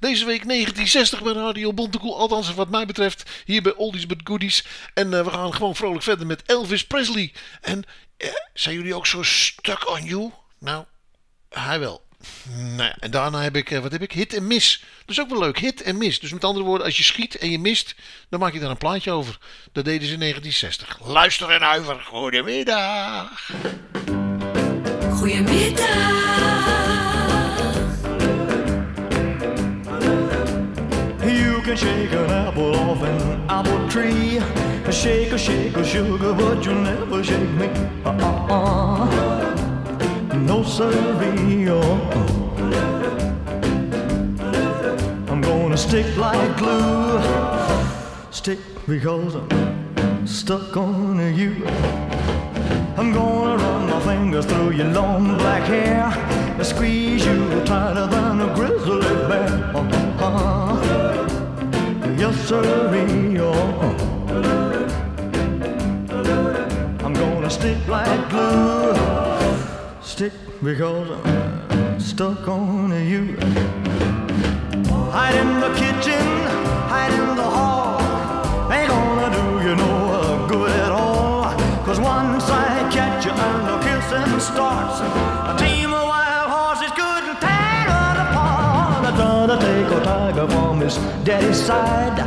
Deze 0.00 0.24
week 0.24 0.44
1960 0.44 1.22
bij 1.22 1.33
Radio 1.33 1.72
Bontekoe. 1.72 2.14
Althans, 2.14 2.55
wat 2.55 2.68
mij 2.68 2.87
betreft. 2.87 3.31
Hier 3.44 3.62
bij 3.62 3.74
Oldies 3.74 4.07
But 4.07 4.20
Goodies. 4.24 4.64
En 4.94 5.14
eh, 5.14 5.24
we 5.24 5.31
gaan 5.31 5.55
gewoon 5.55 5.76
vrolijk 5.76 6.02
verder 6.02 6.26
met 6.26 6.42
Elvis 6.42 6.87
Presley. 6.87 7.33
En 7.61 7.85
eh, 8.16 8.28
zijn 8.55 8.74
jullie 8.74 8.94
ook 8.94 9.07
zo 9.07 9.22
stuck 9.22 9.90
on 9.90 10.05
you? 10.05 10.31
Nou, 10.59 10.85
hij 11.48 11.81
wel. 11.81 12.02
Nou 12.76 12.92
en 12.98 13.11
daarna 13.11 13.42
heb 13.42 13.57
ik, 13.57 13.70
eh, 13.70 13.78
wat 13.78 13.92
heb 13.92 14.02
ik? 14.02 14.12
Hit 14.12 14.35
en 14.35 14.46
mis. 14.46 14.85
Dat 14.98 15.16
is 15.16 15.20
ook 15.20 15.31
wel 15.31 15.38
leuk, 15.38 15.59
hit 15.59 15.83
en 15.83 15.98
mis. 15.98 16.20
Dus 16.20 16.33
met 16.33 16.44
andere 16.44 16.64
woorden, 16.64 16.87
als 16.87 16.96
je 16.96 17.02
schiet 17.02 17.38
en 17.38 17.50
je 17.50 17.59
mist, 17.59 17.94
dan 18.28 18.40
maak 18.40 18.52
je 18.52 18.61
daar 18.61 18.70
een 18.70 18.76
plaatje 18.76 19.11
over. 19.11 19.38
Dat 19.72 19.85
deden 19.85 20.07
ze 20.07 20.12
in 20.12 20.20
1960. 20.20 20.98
Luister 21.12 21.50
en 21.50 21.62
huiver. 21.62 22.00
Goedemiddag. 22.00 23.50
Goedemiddag. 25.22 25.87
You 31.22 31.62
can 31.62 31.76
shake 31.76 32.12
an 32.12 32.30
apple 32.30 32.74
off 32.74 33.02
an 33.04 33.46
apple 33.48 33.88
tree. 33.88 34.40
Shake 34.90 35.30
a 35.30 35.38
shake 35.38 35.76
a 35.76 35.85
sugar, 35.85 36.35
but 36.35 36.66
you'll 36.66 36.74
never 36.74 37.22
shake 37.22 37.48
me. 37.50 37.68
Uh-uh. 38.04 39.06
No 40.35 40.64
siree. 40.64 41.68
Uh-uh. 41.68 42.02
I'm 45.30 45.40
gonna 45.40 45.76
stick 45.76 46.16
like 46.16 46.56
glue. 46.58 47.20
Stick 48.32 48.58
because 48.88 49.37
I'm 49.37 50.26
stuck 50.26 50.76
on 50.76 51.32
you. 51.37 51.64
I'm 52.94 53.11
gonna 53.11 53.57
run 53.57 53.88
my 53.88 54.00
fingers 54.00 54.44
through 54.44 54.72
your 54.72 54.88
long 54.88 55.38
black 55.38 55.62
hair 55.62 56.05
and 56.05 56.66
squeeze 56.66 57.24
you 57.24 57.64
tighter 57.64 58.07
than 58.07 58.40
a 58.42 58.55
grizzly 58.55 59.00
bear. 59.28 59.48
Uh-huh. 59.74 60.76
Yes, 62.18 62.37
sirree. 62.46 63.38
Uh-uh. 63.38 64.12
I'm 67.02 67.14
gonna 67.14 67.48
stick 67.48 67.78
like 67.88 68.28
glue. 68.28 68.94
Stick 70.02 70.33
because 70.62 71.11
I'm 71.24 71.98
stuck 71.98 72.46
on 72.46 72.90
you. 73.09 73.37
Hide 75.11 75.35
in 75.35 75.61
the 75.61 75.72
kitchen, 75.74 76.26
hide 76.92 77.12
in 77.12 77.37
the 77.37 77.42
hall. 77.42 78.00
Ain't 78.70 78.88
gonna 78.88 79.31
do 79.35 79.66
you 79.66 79.76
no 79.76 80.46
good 80.46 80.70
at 80.70 80.92
all. 80.92 81.42
Cause 81.85 81.98
you 81.98 82.41
and 84.14 84.42
starts, 84.42 85.01
a 85.01 85.55
team 85.59 85.92
of 85.92 86.05
wild 86.07 86.51
horses 86.51 86.92
couldn't 86.92 87.40
tear 87.40 87.88
us 87.88 88.18
apart. 88.25 89.05
I 89.05 89.11
gotta 89.16 89.57
take 89.59 89.90
a 89.98 90.01
tiger 90.05 90.46
from 90.48 90.81
his 90.81 90.96
daddy's 91.25 91.61
side. 91.61 92.18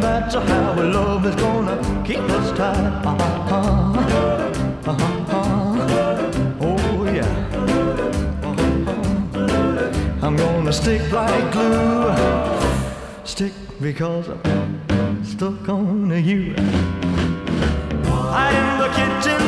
That's 0.00 0.34
how 0.34 0.74
love 0.74 1.24
is 1.26 1.34
gonna 1.36 1.76
keep 2.06 2.20
us 2.20 2.50
tied. 2.56 3.06
Uh-huh. 3.06 3.98
Uh-huh. 4.86 5.18
Oh 6.60 7.04
yeah. 7.12 7.32
Uh-huh. 8.42 10.26
I'm 10.26 10.36
gonna 10.36 10.72
stick 10.72 11.10
like 11.12 11.52
glue. 11.52 12.12
Stick 13.24 13.52
because 13.80 14.28
I'm 14.44 15.24
stuck 15.24 15.68
on 15.68 16.10
you. 16.24 16.54
Hide 18.30 18.54
in 18.54 18.78
the 18.82 18.88
kitchen, 18.98 19.40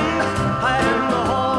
hide 0.64 0.86
in 0.94 1.00
the 1.10 1.22
hall. 1.30 1.49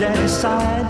Daddy's 0.00 0.32
side. 0.32 0.88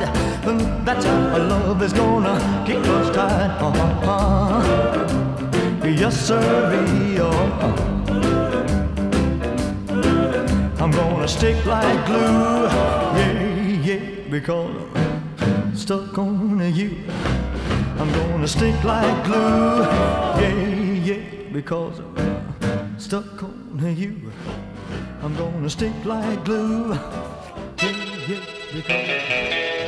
That's 0.87 1.05
how 1.05 1.37
love 1.37 1.83
is 1.83 1.93
gonna 1.93 2.39
keep 2.65 2.79
us 2.79 3.11
tied. 3.15 3.51
Uh-huh. 3.61 4.63
Yes, 5.85 6.15
sir, 6.29 6.39
uh-huh. 7.19 7.77
I'm 10.79 10.93
gonna 10.93 11.27
stick 11.27 11.67
like 11.67 12.07
glue, 12.07 12.69
yeah, 13.19 13.83
yeah, 13.89 14.01
because 14.31 14.77
I'm 15.41 15.75
stuck 15.75 16.17
on 16.17 16.73
you. 16.73 16.91
I'm 17.99 18.13
gonna 18.13 18.47
stick 18.47 18.85
like 18.85 19.25
glue, 19.25 19.83
yeah, 20.41 20.55
yeah, 21.09 21.23
because 21.53 21.99
I'm 21.99 22.99
stuck 22.99 23.43
on 23.43 23.97
you. 23.97 24.31
I'm 25.21 25.35
gonna 25.37 25.69
stick 25.69 26.05
like 26.05 26.45
glue, 26.45 26.95
yeah, 27.83 28.29
yeah, 28.29 28.60
Goodbye. 28.73 29.80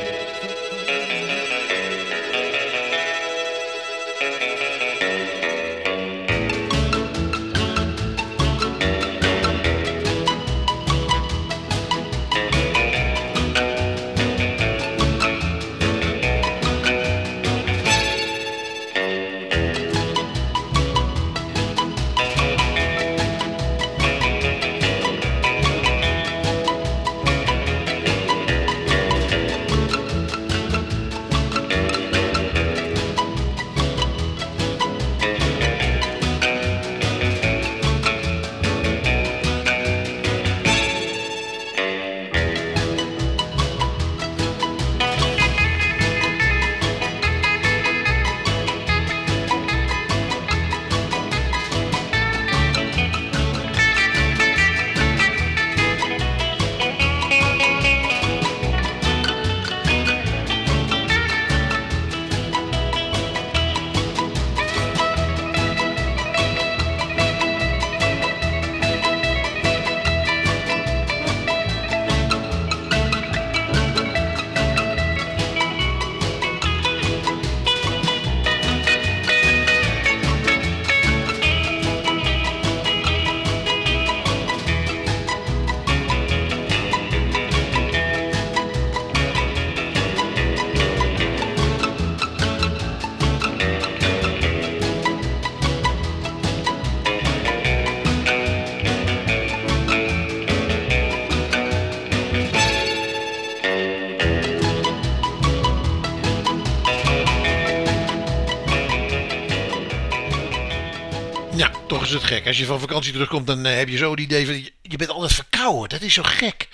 Because. 112.13 112.33
het 112.33 112.41
gek. 112.43 112.47
Als 112.47 112.57
je 112.57 112.65
van 112.65 112.79
vakantie 112.79 113.11
terugkomt, 113.11 113.47
dan 113.47 113.65
eh, 113.65 113.75
heb 113.75 113.89
je 113.89 113.97
zo 113.97 114.11
het 114.11 114.19
idee 114.19 114.45
van... 114.45 114.55
je- 114.81 114.97
bent 114.97 115.09
altijd 115.09 115.33
verkouden. 115.33 115.89
Dat 115.89 116.01
is 116.01 116.13
zo 116.13 116.23
gek. 116.23 116.67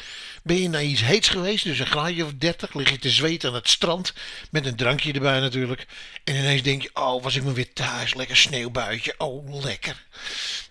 Ben 0.44 0.62
je 0.62 0.70
naar 0.70 0.84
iets 0.84 1.02
heets 1.02 1.30
geweest, 1.30 1.64
dus 1.64 1.80
een 1.80 1.86
graadje 1.86 2.26
of 2.26 2.32
30, 2.38 2.74
lig 2.74 2.90
je 2.90 3.00
te 3.00 3.10
zweten 3.10 3.50
aan 3.50 3.56
het 3.56 3.70
strand. 3.70 4.14
Met 4.52 4.66
een 4.66 4.76
drankje 4.76 5.14
erbij 5.14 5.40
natuurlijk. 5.40 5.86
En 6.24 6.36
ineens 6.36 6.62
denk 6.62 6.82
je, 6.82 6.90
oh, 6.94 7.24
was 7.24 7.36
ik 7.36 7.44
maar 7.44 7.54
weer 7.54 7.74
thuis. 7.74 8.14
Lekker 8.14 8.38
sneeuwbuitje. 8.38 9.14
Oh, 9.18 9.64
lekker. 9.64 10.04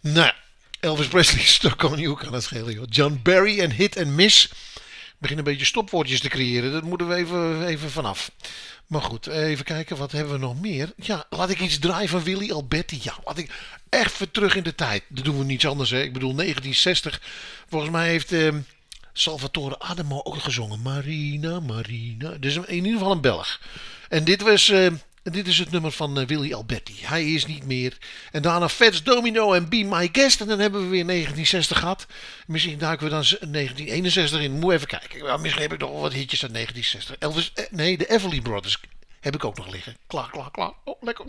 Nou, 0.00 0.33
Elvis 0.81 1.07
Presley 1.07 1.74
kan 1.76 1.96
niet 1.96 2.07
ook 2.07 2.24
aan 2.24 2.33
het 2.33 2.42
schelen. 2.42 2.74
Joh. 2.74 2.85
John 2.88 3.20
Barry 3.22 3.61
en 3.61 3.72
Hit 3.72 3.96
and 3.96 4.07
Miss. 4.07 4.48
Begin 5.18 5.38
een 5.38 5.44
beetje 5.44 5.64
stopwoordjes 5.64 6.20
te 6.20 6.28
creëren. 6.28 6.72
Dat 6.72 6.83
moeten 6.83 7.09
we 7.09 7.14
even, 7.14 7.66
even 7.66 7.90
vanaf. 7.90 8.31
Maar 8.87 9.02
goed, 9.02 9.26
even 9.26 9.64
kijken, 9.64 9.96
wat 9.96 10.12
hebben 10.12 10.33
we 10.33 10.38
nog 10.38 10.61
meer? 10.61 10.92
Ja, 10.96 11.24
laat 11.31 11.50
ik 11.50 11.61
iets 11.61 11.78
draaien 11.78 12.09
van 12.09 12.22
Willy 12.22 12.52
Alberti. 12.52 12.98
Ja, 13.02 13.18
laat 13.24 13.38
ik 13.38 13.50
even 13.90 14.31
terug 14.31 14.55
in 14.57 14.62
de 14.62 14.74
tijd. 14.74 15.03
Dat 15.09 15.24
doen 15.24 15.38
we 15.38 15.44
niets 15.44 15.66
anders, 15.66 15.90
hè. 15.90 16.03
Ik 16.03 16.12
bedoel, 16.12 16.35
1960. 16.35 17.20
Volgens 17.68 17.90
mij 17.90 18.09
heeft 18.09 18.33
ehm, 18.33 18.61
Salvatore 19.12 19.79
Adamo 19.79 20.20
ook 20.24 20.38
gezongen. 20.42 20.83
Marina, 20.83 21.61
Marina. 21.61 22.31
Dus 22.40 22.57
in 22.57 22.74
ieder 22.74 22.92
geval 22.92 23.12
een 23.12 23.20
Belg. 23.20 23.61
En 24.09 24.24
dit 24.24 24.42
was... 24.42 24.68
ehm, 24.68 24.94
dit 25.22 25.46
is 25.46 25.59
het 25.59 25.70
nummer 25.70 25.92
van 25.92 26.18
eh, 26.20 26.27
Willy 26.27 26.55
Alberti. 26.55 26.94
Hij 27.01 27.33
is 27.33 27.46
niet 27.46 27.64
meer. 27.66 27.96
En 28.31 28.42
daarna 28.42 28.68
Fats 28.68 29.03
Domino 29.03 29.53
en 29.53 29.68
Be 29.68 29.85
My 29.85 30.09
Guest. 30.12 30.40
En 30.40 30.46
dan 30.46 30.59
hebben 30.59 30.81
we 30.81 30.87
weer 30.87 31.07
1960 31.07 31.79
gehad. 31.79 32.07
Misschien 32.46 32.79
duiken 32.79 33.05
we 33.05 33.11
dan 33.12 33.24
z- 33.24 33.31
1961 33.40 34.40
in. 34.40 34.53
Moet 34.59 34.72
even 34.72 34.87
kijken. 34.87 35.40
Misschien 35.40 35.62
heb 35.62 35.72
ik 35.72 35.79
nog 35.81 36.01
wat 36.01 36.12
hitjes 36.12 36.42
uit 36.42 36.53
1960. 36.53 37.16
Elvis, 37.18 37.53
eh, 37.55 37.64
nee, 37.70 37.96
de 37.98 38.11
Everly 38.11 38.40
Brothers 38.40 38.81
heb 39.20 39.35
ik 39.35 39.44
ook 39.44 39.57
nog 39.57 39.66
liggen. 39.66 39.96
Klaar, 40.07 40.31
klaar, 40.31 40.50
klaar. 40.50 40.72
Oh, 40.85 40.96
lekker. 41.00 41.24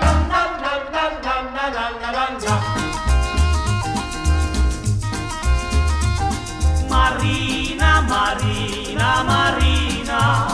Marina, 6.89 8.01
Marina, 8.01 9.23
Marina, 9.23 10.45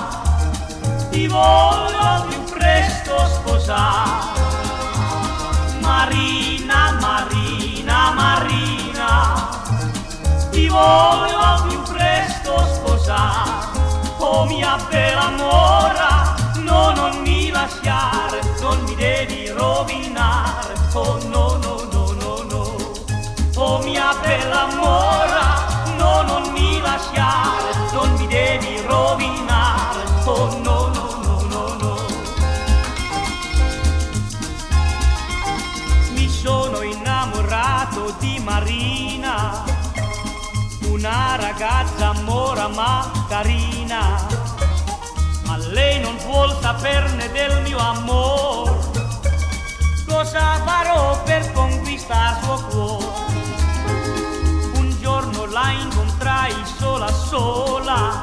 ti 1.10 1.28
voglio 1.28 2.26
più 2.30 2.44
presto 2.44 3.18
sposare. 3.28 4.34
Marina, 5.82 6.98
Marina, 7.00 8.14
Marina, 8.14 9.50
ti 10.52 10.68
voglio 10.68 11.66
più 11.68 11.82
presto 11.94 12.66
sposare. 12.74 13.52
Oh 14.18 14.46
mia 14.46 14.78
bella 14.90 15.30
mora, 15.30 16.36
no, 16.66 16.92
non 16.92 17.22
mi 17.22 17.50
lasciare, 17.50 18.42
non 18.60 18.84
mi 18.84 18.96
devi 18.96 19.50
rovinare. 19.50 20.74
Oh 20.94 21.20
no, 21.28 21.58
no, 21.58 21.88
no, 21.92 22.12
no, 22.20 22.44
no. 22.50 22.64
Oh 23.56 23.78
mia 23.84 24.14
bella 24.22 24.66
mora, 24.76 25.46
no, 25.98 26.22
non 26.24 26.52
mi 26.52 26.82
lasciare, 26.82 27.70
non 27.94 28.14
mi 28.18 28.28
devi 28.28 28.82
rovinare. 28.82 30.04
Oh 30.26 30.60
no, 30.64 30.88
no, 30.88 31.08
no, 31.24 31.42
no, 31.54 31.76
no. 31.80 31.96
Mi 36.14 36.28
sono 36.28 36.82
innamorato 36.82 38.16
di 38.20 38.40
Marina, 38.44 39.64
una 40.90 41.36
ragazza 41.36 42.14
mora 42.24 42.68
ma 42.68 43.12
carina. 43.30 44.55
Ma 45.46 45.58
lei 45.58 46.00
non 46.00 46.18
vuol 46.26 46.58
saperne 46.62 47.32
del 47.32 47.62
mio 47.62 47.78
amore. 47.78 48.74
Cosa 50.08 50.62
farò 50.66 51.22
per 51.24 51.52
conquistar 51.52 52.40
suo 52.44 52.64
cuore? 52.70 53.06
Un 54.76 54.96
giorno 55.00 55.46
la 55.46 55.72
incontrai 55.72 56.54
sola 56.78 57.12
sola, 57.12 58.22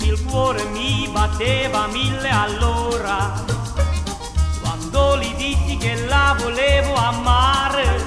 il 0.00 0.22
cuore 0.24 0.64
mi 0.64 1.08
batteva 1.12 1.86
mille 1.86 2.28
all'ora. 2.28 3.44
Quando 4.60 5.18
gli 5.18 5.34
dissi 5.36 5.76
che 5.76 6.04
la 6.06 6.36
volevo 6.38 6.94
amare, 6.94 8.04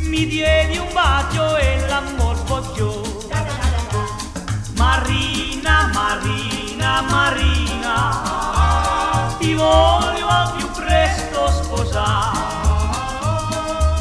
mi 0.00 0.26
diedi 0.26 0.76
un 0.76 0.92
bacio 0.92 1.56
e 1.56 1.86
l'amor 1.88 2.36
sbocciò. 2.36 3.00
Marina, 4.76 5.90
Marina, 5.92 6.63
Marina, 6.76 8.20
ti 9.38 9.54
voglio 9.54 10.52
più 10.56 10.68
presto 10.72 11.48
sposare. 11.50 12.38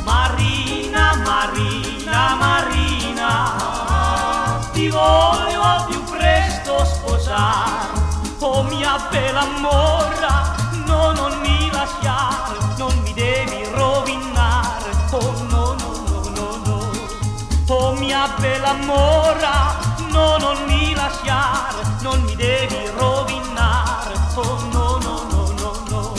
Marina, 0.04 1.16
Marina, 1.24 2.36
Marina, 2.36 3.54
ti 4.72 4.90
voglio 4.90 5.86
più 5.88 6.04
presto 6.04 6.84
sposare. 6.84 7.92
Oh 8.40 8.64
mia 8.64 8.98
bella 9.10 9.46
mora, 9.60 10.56
no, 10.86 11.12
non 11.12 11.40
mi 11.42 11.70
lasciare, 11.72 12.58
non 12.78 12.98
mi 13.04 13.14
devi 13.14 13.66
rovinare. 13.72 14.92
Oh 15.12 15.32
no, 15.50 15.76
no, 15.80 16.04
no, 16.08 16.30
no, 16.36 16.62
no. 16.66 16.92
Oh 17.68 17.92
mia 17.94 18.28
bella 18.40 18.74
mora, 18.74 19.76
no, 20.14 20.38
non 20.38 20.64
mi 20.68 20.94
lasciare, 20.94 21.82
non 22.02 22.22
mi 22.22 22.36
devi 22.36 22.88
rovinare. 22.96 24.14
Oh 24.36 24.60
no, 24.72 24.98
no, 25.02 25.16
no, 25.32 25.54
no, 25.60 25.72
no. 25.90 26.14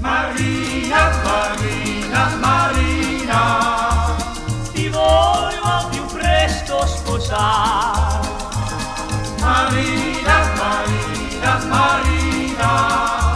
Marina, 0.00 1.10
Marina, 1.22 2.36
Marina, 2.40 3.40
ti 4.72 4.88
voglio 4.88 5.88
più 5.90 6.04
presto 6.06 6.84
sposare. 6.86 8.28
Marina, 9.40 10.36
Marina, 10.60 11.64
Marina, 11.68 13.34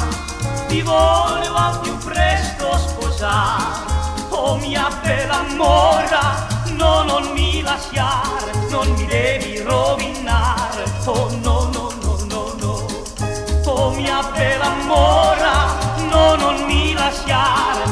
ti 0.66 0.82
voglio 0.82 1.78
più 1.80 1.96
presto 1.98 2.76
sposare. 2.76 3.88
Oh 4.30 4.56
mia 4.56 4.88
bella 5.02 5.42
mora, 5.56 6.46
no, 6.76 7.02
non 7.04 7.30
mi 7.34 7.62
lasciare, 7.62 8.19
lasciare, 17.10 17.89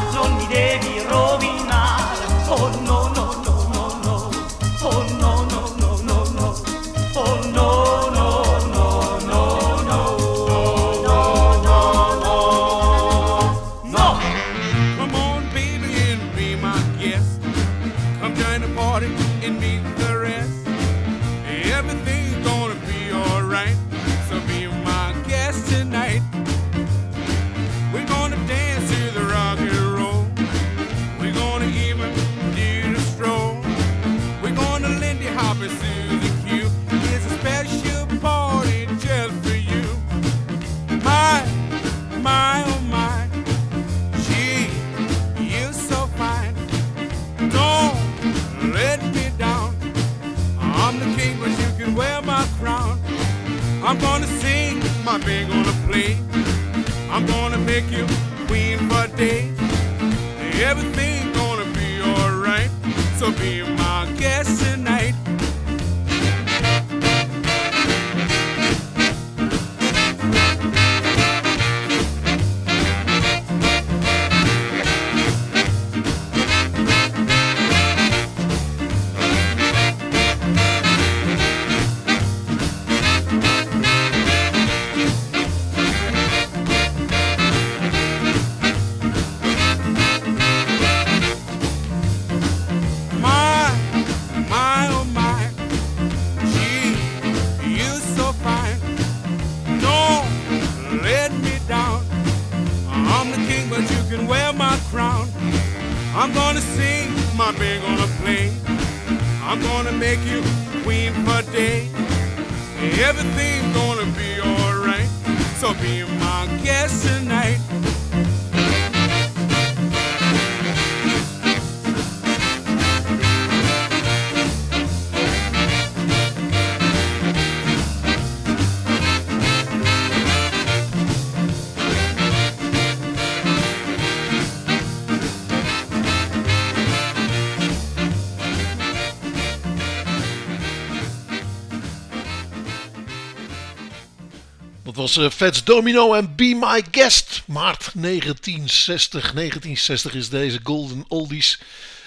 was 145.14 145.24
eh, 145.24 145.30
Fats 145.30 145.64
Domino 145.64 146.14
en 146.14 146.34
Be 146.36 146.56
My 146.60 146.84
Guest. 146.90 147.42
Maart 147.46 147.90
1960. 147.94 149.12
1960 149.12 150.14
is 150.14 150.28
deze 150.28 150.60
Golden 150.62 151.04
Oldies. 151.08 151.60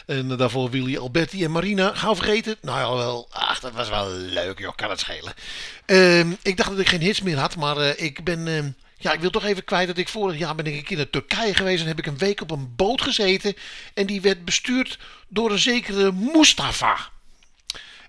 En 0.06 0.32
eh, 0.32 0.38
daarvoor 0.38 0.70
Willy 0.70 0.98
Alberti 0.98 1.44
en 1.44 1.52
Marina. 1.52 1.94
Gauw 1.96 2.16
vergeten. 2.16 2.56
Nou 2.62 2.80
ja, 2.80 2.96
wel. 2.96 3.28
Ach, 3.32 3.60
dat 3.60 3.74
was 3.74 3.90
wel 3.90 4.10
leuk, 4.10 4.60
joh. 4.60 4.76
Kan 4.76 4.90
het 4.90 5.00
schelen. 5.00 5.34
Ehm, 5.86 6.32
ik 6.42 6.58
dacht 6.58 6.70
dat 6.70 6.80
ik 6.80 6.88
geen 6.90 7.02
hits 7.02 7.22
meer 7.22 7.38
had. 7.38 7.56
Maar 7.56 7.78
eh, 7.78 8.06
ik 8.06 8.24
ben. 8.24 8.48
ehm, 8.48 8.70
ja, 8.98 9.12
ik 9.12 9.20
wil 9.20 9.30
toch 9.30 9.46
even 9.46 9.64
kwijt 9.64 9.88
dat 9.88 9.98
ik 9.98 10.10
vorig 10.10 10.38
jaar 10.38 10.56
ben 10.56 10.66
ik 10.66 10.76
een 10.76 10.84
keer 10.84 11.10
Turkije 11.10 11.54
geweest. 11.54 11.82
En 11.82 11.88
heb 11.88 12.00
ik 12.00 12.06
een 12.06 12.18
week 12.18 12.42
op 12.42 12.52
een 12.52 12.76
boot 12.76 13.02
gezeten. 13.02 13.56
En 13.94 14.06
die 14.06 14.22
werd 14.22 14.46
bestuurd 14.46 14.98
door 15.28 15.52
een 15.52 15.60
zekere 15.60 16.12
Mustafa. 16.12 17.10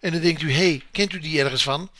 En 0.00 0.12
dan 0.12 0.20
denkt 0.20 0.42
u, 0.42 0.52
hé, 0.52 0.58
hey, 0.58 0.82
kent 0.90 1.12
u 1.12 1.18
die 1.18 1.40
ergens 1.40 1.62
van? 1.62 1.90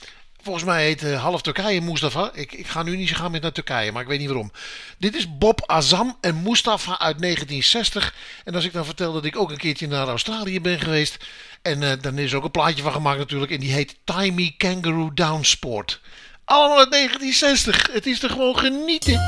Volgens 0.42 0.64
mij 0.64 0.84
heet 0.84 1.02
eh, 1.02 1.22
half 1.22 1.42
Turkije 1.42 1.80
Mustafa. 1.80 2.30
Ik, 2.34 2.52
ik 2.52 2.66
ga 2.66 2.82
nu 2.82 2.96
niet 2.96 3.08
zo 3.08 3.14
gaan 3.14 3.30
met 3.30 3.42
naar 3.42 3.52
Turkije, 3.52 3.92
maar 3.92 4.02
ik 4.02 4.08
weet 4.08 4.18
niet 4.18 4.28
waarom. 4.28 4.52
Dit 4.98 5.14
is 5.14 5.38
Bob 5.38 5.62
Azam 5.66 6.16
en 6.20 6.42
Mustafa 6.42 6.98
uit 6.98 7.18
1960. 7.18 8.14
En 8.44 8.54
als 8.54 8.64
ik 8.64 8.72
dan 8.72 8.84
vertel 8.84 9.12
dat 9.12 9.24
ik 9.24 9.36
ook 9.36 9.50
een 9.50 9.56
keertje 9.56 9.88
naar 9.88 10.08
Australië 10.08 10.60
ben 10.60 10.80
geweest. 10.80 11.16
En 11.62 11.82
eh, 11.82 11.92
dan 12.00 12.18
is 12.18 12.30
er 12.30 12.36
ook 12.36 12.44
een 12.44 12.50
plaatje 12.50 12.82
van 12.82 12.92
gemaakt 12.92 13.18
natuurlijk. 13.18 13.52
En 13.52 13.60
die 13.60 13.72
heet 13.72 13.96
Tie 14.04 14.32
Me 14.32 14.56
Kangaroo 14.56 15.14
Down 15.14 15.42
Sport. 15.42 16.00
Allemaal 16.44 16.78
uit 16.78 16.90
1960. 16.90 17.92
Het 17.92 18.06
is 18.06 18.22
er 18.22 18.30
gewoon 18.30 18.58
genieten. 18.58 19.20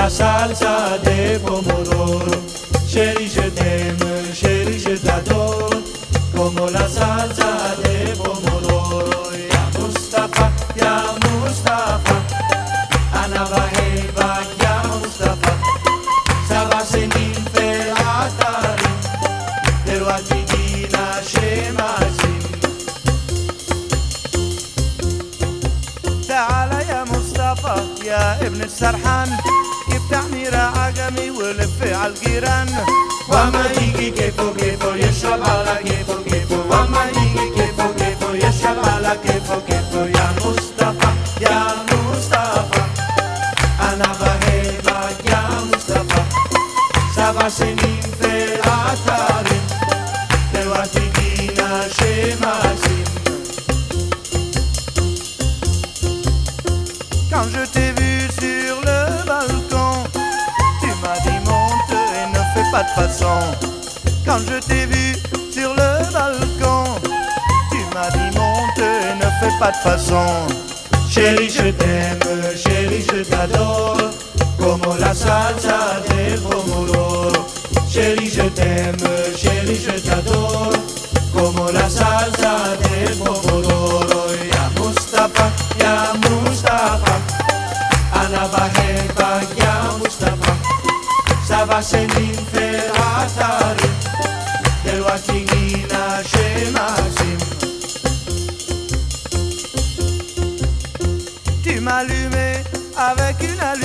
La 0.00 0.08
salsa 0.08 0.98
de 1.04 1.38
pomodoro. 1.40 1.69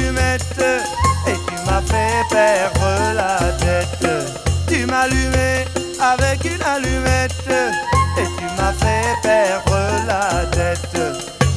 Et 0.07 1.33
tu 1.47 1.55
m'as 1.65 1.81
fait 1.81 2.23
perdre 2.29 3.13
la 3.15 3.37
tête. 3.59 4.07
Tu 4.67 4.85
m'allumais 4.85 5.65
avec 5.99 6.45
une 6.45 6.61
allumette 6.61 7.49
et 8.17 8.27
tu 8.37 8.45
m'as 8.57 8.73
fait 8.73 9.15
perdre 9.21 9.77
la 10.07 10.45
tête. 10.51 10.97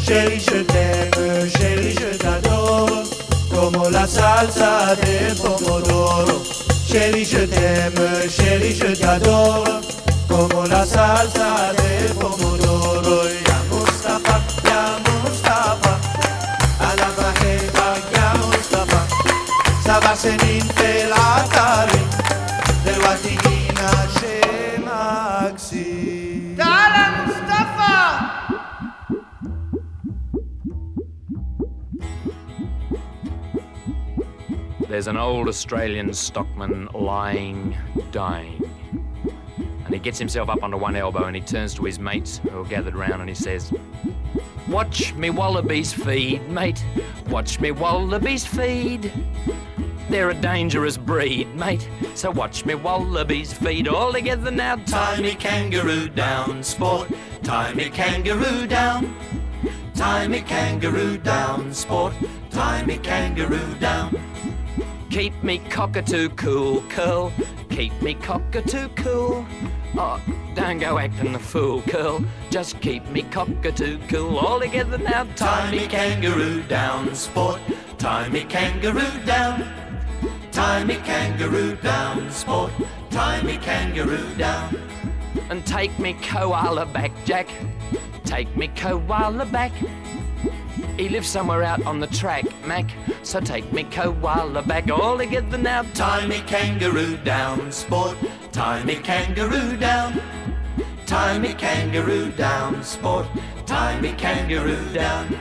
Chérie, 0.07 0.41
je 0.41 0.63
t'aime, 0.63 1.51
chérie, 1.59 1.95
je 1.95 2.17
t'adore, 2.17 3.05
comme 3.51 3.91
la 3.93 4.07
salsa 4.07 4.95
de 4.97 5.35
pomodoro. 5.41 6.43
Chérie, 6.87 7.25
je 7.25 7.45
t'aime, 7.45 8.31
chérie, 8.31 8.75
je 8.75 8.99
t'adore, 8.99 9.81
Saba 20.28 20.28
Senin 20.28 20.68
Felatari, 20.76 22.04
del 22.84 23.00
Watigina 23.04 23.90
Shemaxi. 24.18 25.88
تعال 26.58 26.94
مصطفى 27.28 27.98
There's 34.90 35.08
an 35.08 35.16
old 35.16 35.48
Australian 35.48 36.14
stockman 36.14 36.90
lying, 36.94 37.78
dying. 38.12 38.62
And 39.86 39.94
he 39.94 40.00
gets 40.00 40.20
himself 40.20 40.50
up 40.50 40.62
onto 40.64 40.76
one 40.76 40.98
elbow 40.98 41.24
and 41.24 41.36
he 41.36 41.42
turns 41.42 41.74
to 41.76 41.86
his 41.86 41.98
mates 41.98 42.40
who 42.40 42.60
are 42.60 42.66
gathered 42.66 42.96
round 42.96 43.22
and 43.22 43.30
he 43.30 43.36
says, 43.36 43.72
Watch 44.68 45.14
me 45.14 45.30
wallabies 45.30 45.94
feed, 45.94 46.50
mate. 46.50 46.84
Watch 47.30 47.62
me 47.62 47.72
wallabies 47.72 48.46
feed. 48.46 49.10
They're 50.09 50.31
a 50.31 50.35
dangerous 50.35 50.97
breed, 50.97 51.55
mate. 51.55 51.87
So 52.15 52.31
watch 52.31 52.65
me 52.65 52.75
wallabies 52.75 53.53
feed 53.53 53.89
all 53.89 54.13
together 54.13 54.51
now. 54.51 54.77
Tie 54.77 55.21
me 55.21 55.35
kangaroo 55.35 56.09
down, 56.09 56.63
sport. 56.63 57.11
Tie 57.43 57.75
me 57.75 57.91
kangaroo 57.91 58.67
down. 58.67 59.15
Tie 59.95 60.27
me 60.27 60.41
kangaroo 60.41 61.19
down, 61.19 61.75
sport. 61.75 62.15
Tie 62.51 62.85
me 62.87 62.97
kangaroo 62.97 63.75
down. 63.81 64.19
Keep 65.11 65.43
me 65.43 65.59
cockatoo 65.59 66.31
cool, 66.31 66.81
curl. 66.89 67.31
Keep 67.69 68.01
me 68.01 68.15
cockatoo 68.15 68.89
cool. 68.97 69.47
Oh, 69.97 70.21
don't 70.55 70.79
go 70.79 70.99
acting 70.99 71.33
the 71.33 71.39
fool, 71.39 71.83
curl. 71.83 72.25
Just 72.51 72.81
keep 72.81 73.05
me 73.11 73.23
cockatoo 73.23 73.99
cool. 74.09 74.39
All 74.39 74.59
together 74.59 74.97
now. 74.99 75.25
Tie 75.37 75.71
me 75.71 75.87
kangaroo 75.87 76.63
down, 76.63 77.15
sport. 77.15 77.61
Tie 77.99 78.29
me 78.31 78.45
kangaroo 78.45 79.25
down. 79.27 79.88
Tie 80.59 80.83
me 80.83 80.97
kangaroo 80.97 81.77
down, 81.77 82.29
sport. 82.33 82.73
Tie 83.11 83.41
me 83.43 83.59
kangaroo 83.59 84.35
down. 84.35 84.77
And 85.51 85.65
take 85.65 85.97
me 86.01 86.15
koala 86.15 86.85
back, 86.85 87.13
Jack. 87.25 87.47
Take 88.25 88.57
me 88.57 88.67
koala 88.67 89.47
back. 89.47 89.71
He 90.97 91.09
lives 91.09 91.29
somewhere 91.29 91.63
out 91.63 91.87
on 91.87 92.01
the 92.01 92.09
track, 92.09 92.45
Mac. 92.67 92.91
So 93.23 93.39
take 93.39 93.73
me 93.73 93.85
koala 93.85 94.63
back. 94.63 94.91
All 94.91 95.17
together 95.17 95.59
now. 95.59 95.83
Tie 95.95 96.27
me 96.27 96.41
kangaroo 96.41 97.19
down, 97.19 97.71
sport. 97.71 98.17
Tie 98.51 98.83
me 98.83 98.97
kangaroo 98.97 99.77
down. 99.77 100.21
Tie 101.09 101.39
me 101.39 101.55
kangaroo 101.55 102.31
down, 102.33 102.83
sport. 102.83 103.27
Tie 103.65 103.99
me 103.99 104.13
kangaroo 104.13 104.93
down. 104.93 105.35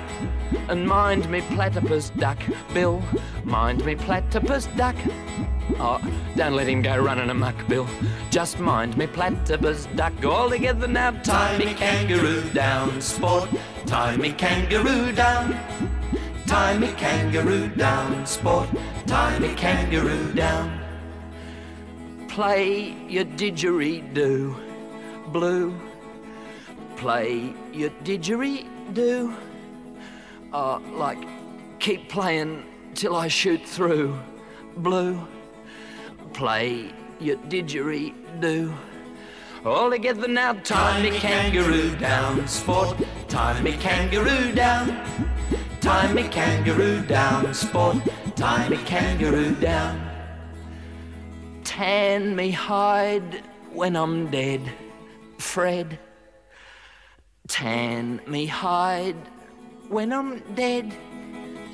And 0.69 0.87
mind 0.87 1.29
me 1.29 1.41
platypus 1.41 2.09
duck, 2.11 2.37
Bill. 2.73 3.03
Mind 3.43 3.83
me 3.85 3.95
platypus 3.95 4.67
duck. 4.77 4.95
Oh, 5.77 5.99
don't 6.37 6.53
let 6.53 6.67
him 6.67 6.81
go 6.81 6.97
running 6.97 7.29
amok, 7.29 7.67
Bill. 7.67 7.85
Just 8.29 8.59
mind 8.59 8.95
me 8.95 9.07
platypus 9.07 9.87
duck. 9.93 10.13
All 10.23 10.49
together 10.49 10.87
now. 10.87 11.11
Tie 11.11 11.57
me 11.57 11.73
kangaroo 11.73 12.49
down, 12.53 13.01
sport. 13.01 13.49
Tie 13.85 14.15
me 14.15 14.31
kangaroo 14.31 15.11
down. 15.11 15.59
Tie 16.45 16.77
me 16.77 16.93
kangaroo 16.93 17.67
down, 17.75 18.25
sport. 18.25 18.69
Tie 19.05 19.37
me 19.39 19.53
kangaroo 19.55 20.31
down. 20.33 20.79
Play 22.29 22.95
your 23.09 23.25
didgeridoo, 23.25 24.66
blue. 25.31 25.73
Play 26.95 27.53
your 27.73 27.89
didgeridoo. 28.03 29.35
Uh, 30.53 30.79
like, 30.93 31.23
keep 31.79 32.09
playing 32.09 32.63
till 32.95 33.15
I 33.15 33.27
shoot 33.27 33.63
through, 33.65 34.17
blue. 34.77 35.21
Play 36.33 36.91
your 37.19 37.37
didgeridoo. 37.37 38.75
All 39.65 39.89
together 39.89 40.27
now, 40.27 40.53
Tie 40.53 41.01
me 41.01 41.11
kangaroo 41.19 41.95
down, 41.97 42.47
sport. 42.47 42.97
Tie 43.27 43.61
me 43.61 43.73
kangaroo 43.73 44.53
down. 44.53 45.03
Tie 45.81 46.13
me 46.13 46.23
kangaroo 46.23 47.01
down, 47.01 47.53
sport. 47.53 47.97
Tie 48.35 48.69
me 48.69 48.77
kangaroo 48.77 49.55
down. 49.55 50.01
Tan 51.63 52.35
me 52.35 52.49
hide 52.51 53.43
when 53.73 53.95
I'm 53.95 54.31
dead, 54.31 54.61
Fred. 55.37 55.99
Tan 57.47 58.21
me 58.27 58.45
hide 58.45 59.15
when 59.89 60.11
I'm 60.11 60.39
dead. 60.55 60.93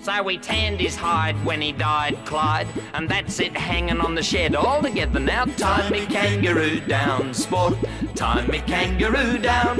So 0.03 0.21
we 0.21 0.37
tanned 0.37 0.81
his 0.81 0.97
hide 0.97 1.35
when 1.45 1.61
he 1.61 1.71
died, 1.71 2.17
Clyde, 2.25 2.67
and 2.93 3.07
that's 3.07 3.39
it 3.39 3.55
hanging 3.55 4.01
on 4.01 4.15
the 4.15 4.21
shed 4.21 4.53
all 4.53 4.81
together 4.81 5.19
now. 5.19 5.45
Tie 5.45 5.89
me 5.89 6.05
kangaroo 6.05 6.81
down, 6.81 7.33
sport. 7.33 7.75
Tie 8.13 8.45
me 8.47 8.59
kangaroo 8.59 9.37
down. 9.37 9.77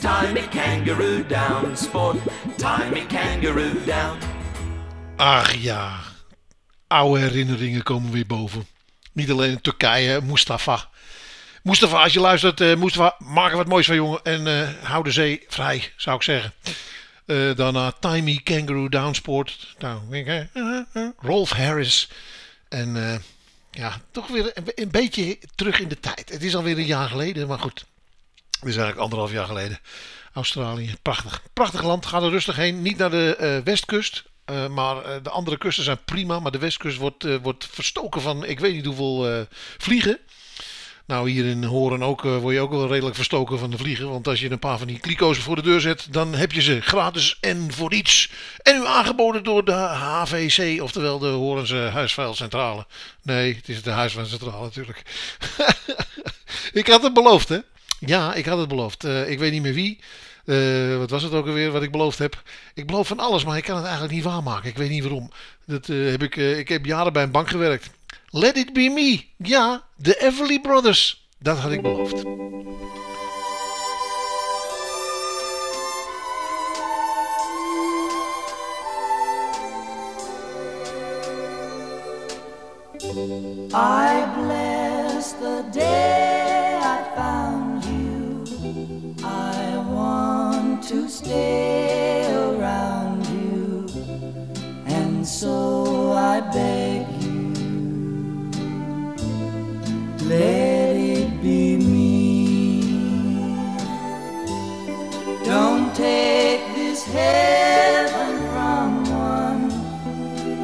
Tie 0.00 0.32
me 0.32 0.42
kangaroo 0.42 1.24
down, 1.24 1.74
sport. 1.76 2.18
Tie 2.58 2.90
me 2.90 3.06
kangaroo 3.06 3.80
down. 3.86 4.18
Ach 5.16 5.54
ja, 5.54 6.00
oude 6.88 7.20
herinneringen 7.20 7.82
komen 7.82 8.10
weer 8.10 8.26
boven. 8.26 8.66
Niet 9.12 9.30
alleen 9.30 9.50
in 9.50 9.60
Turkije, 9.60 10.20
Mustafa. 10.20 10.90
Mustafa, 11.62 12.02
als 12.02 12.12
je 12.12 12.20
luistert, 12.20 12.60
eh 12.60 12.76
Mustafa, 12.76 13.14
maak 13.18 13.50
er 13.50 13.56
wat 13.56 13.66
moois 13.66 13.86
van 13.86 13.94
jongen. 13.94 14.20
En 14.22 14.46
eh, 14.46 14.68
hou 14.82 15.04
de 15.04 15.10
zee 15.10 15.44
vrij, 15.48 15.92
zou 15.96 16.16
ik 16.16 16.22
zeggen. 16.22 16.52
Eh, 17.26 17.56
daarna 17.56 17.92
Timey 17.92 18.40
Kangaroo 18.42 18.88
Downsport. 18.88 19.74
Nou, 19.78 20.00
Rolf 21.18 21.50
Harris. 21.50 22.08
En 22.68 23.22
ja, 23.70 24.00
toch 24.10 24.26
weer 24.26 24.52
een, 24.74 24.90
beetje 24.90 25.38
terug 25.54 25.80
in 25.80 25.88
de 25.88 26.00
tijd. 26.00 26.28
Het 26.28 26.42
is 26.42 26.56
alweer 26.56 26.78
een 26.78 26.84
jaar 26.84 27.08
geleden, 27.08 27.48
maar 27.48 27.58
goed. 27.58 27.84
Het 28.50 28.68
is 28.68 28.76
eigenlijk 28.76 28.98
anderhalf 28.98 29.32
jaar 29.32 29.46
geleden. 29.46 29.78
Australië, 30.32 30.94
prachtig. 31.02 31.42
Prachtig 31.52 31.82
land, 31.82 32.06
ga 32.06 32.22
er 32.22 32.30
rustig 32.30 32.56
heen. 32.56 32.82
Niet 32.82 32.96
naar 32.96 33.10
de 33.10 33.60
westkust, 33.64 34.24
maar 34.70 35.22
de 35.22 35.30
andere 35.30 35.58
kusten 35.58 35.84
zijn 35.84 36.04
prima. 36.04 36.40
Maar 36.40 36.52
de 36.52 36.58
westkust 36.58 36.96
wordt, 36.96 37.40
wordt 37.42 37.66
verstoken 37.70 38.20
van 38.20 38.44
ik 38.44 38.60
weet 38.60 38.74
niet 38.74 38.86
hoeveel 38.86 39.46
vliegen. 39.78 40.18
Nou, 41.12 41.30
hier 41.30 41.46
in 41.46 41.64
Horen 41.64 42.02
ook, 42.02 42.24
eh, 42.24 42.36
word 42.36 42.54
je 42.54 42.60
ook 42.60 42.70
wel 42.70 42.88
redelijk 42.88 43.16
verstoken 43.16 43.58
van 43.58 43.70
de 43.70 43.76
vliegen. 43.76 44.10
Want 44.10 44.28
als 44.28 44.40
je 44.40 44.50
een 44.50 44.58
paar 44.58 44.78
van 44.78 44.86
die 44.86 44.98
kliko's 44.98 45.38
voor 45.38 45.56
de 45.56 45.62
deur 45.62 45.80
zet, 45.80 46.06
dan 46.10 46.34
heb 46.34 46.52
je 46.52 46.62
ze 46.62 46.80
gratis 46.80 47.36
en 47.40 47.72
voor 47.72 47.92
iets. 47.92 48.30
En 48.62 48.76
u 48.76 48.86
aangeboden 48.86 49.44
door 49.44 49.64
de 49.64 49.72
HVC, 49.72 50.82
oftewel 50.82 51.18
de 51.18 51.26
Horense 51.26 51.76
Huisvuilcentrale. 51.76 52.86
Nee, 53.22 53.54
het 53.54 53.68
is 53.68 53.82
de 53.82 53.90
Huisvuilcentrale 53.90 54.62
natuurlijk. 54.62 55.02
ik 56.72 56.86
had 56.86 57.02
het 57.02 57.14
beloofd, 57.14 57.48
hè? 57.48 57.58
Ja, 57.98 58.34
ik 58.34 58.46
had 58.46 58.58
het 58.58 58.68
beloofd. 58.68 59.04
Eh, 59.04 59.30
ik 59.30 59.38
weet 59.38 59.52
niet 59.52 59.62
meer 59.62 59.74
wie. 59.74 59.98
Eh, 60.44 60.96
wat 60.96 61.10
was 61.10 61.22
het 61.22 61.32
ook 61.32 61.46
alweer 61.46 61.70
wat 61.70 61.82
ik 61.82 61.90
beloofd 61.90 62.18
heb? 62.18 62.42
Ik 62.74 62.86
beloof 62.86 63.06
van 63.06 63.18
alles, 63.18 63.44
maar 63.44 63.56
ik 63.56 63.64
kan 63.64 63.76
het 63.76 63.84
eigenlijk 63.84 64.14
niet 64.14 64.24
waarmaken. 64.24 64.68
Ik 64.68 64.76
weet 64.76 64.90
niet 64.90 65.02
waarom. 65.02 65.30
Dat, 65.66 65.86
heb 65.86 66.22
ik, 66.22 66.36
ik 66.36 66.68
heb 66.68 66.84
jaren 66.84 67.12
bij 67.12 67.22
een 67.22 67.30
bank 67.30 67.48
gewerkt. 67.48 67.90
Let 68.34 68.56
it 68.56 68.72
be 68.72 68.88
me. 68.88 69.24
Ja, 69.36 69.82
de 69.96 70.20
Everly 70.20 70.60
Brothers. 70.60 71.28
Dat 71.38 71.58
had 71.58 71.70
ik 71.70 71.82
beloofd. 71.82 72.24
I 83.74 84.24
bless 84.34 85.32
the 85.32 85.64
day 85.70 86.78
I 86.82 87.02
found 87.14 87.84
you. 87.84 88.44
I 89.24 89.76
want 89.92 90.88
to 90.88 91.08
stay 91.08 92.32
around 92.34 93.26
you, 93.26 93.84
and 94.86 95.26
so 95.26 95.81
let 100.32 100.96
it 100.96 101.42
be 101.42 101.76
me. 101.78 103.22
Don't 105.44 105.94
take 105.96 106.62
this 106.76 107.04
heaven 107.04 108.38
from 108.50 109.04
one 109.04 109.72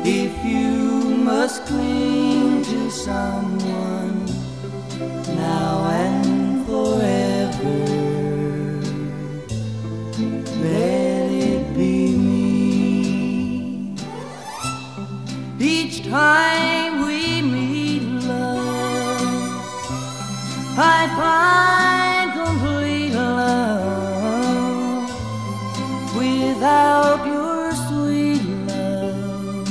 if 0.07 0.33
you 0.45 1.17
must 1.31 1.67
cling 1.67 2.63
to 2.65 2.91
someone 2.91 4.27
now 5.37 5.87
and 5.91 6.67
forever. 6.67 7.79
Let 10.63 11.31
it 11.33 11.75
be 11.77 12.17
me. 12.17 13.97
Each 15.61 16.05
time 16.09 16.78
I 20.81 21.09
find 21.19 22.33
complete 22.35 23.13
love 23.13 25.11
without 26.17 27.27
your 27.27 27.73
sweet 27.89 28.45
love. 28.69 29.69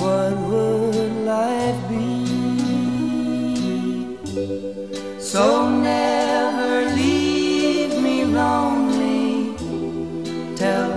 What 0.00 0.32
would 0.48 1.12
life 1.26 1.88
be? 1.90 2.24
So 5.20 5.68
never 5.68 6.90
leave 6.94 8.00
me 8.00 8.24
lonely. 8.24 9.54
Tell 10.56 10.93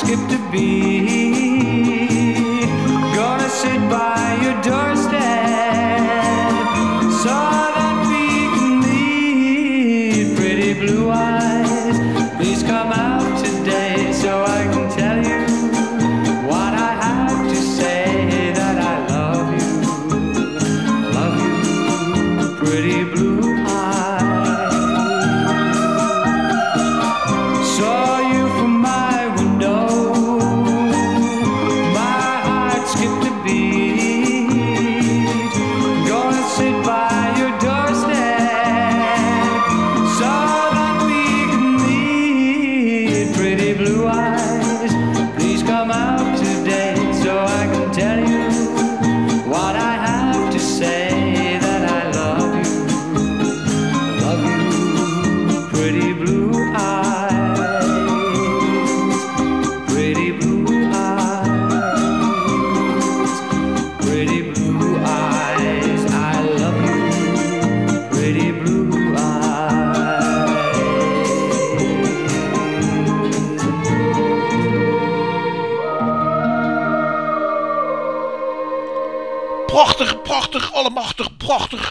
Skipped 0.00 0.32
a 0.32 0.38
beat. 0.50 1.29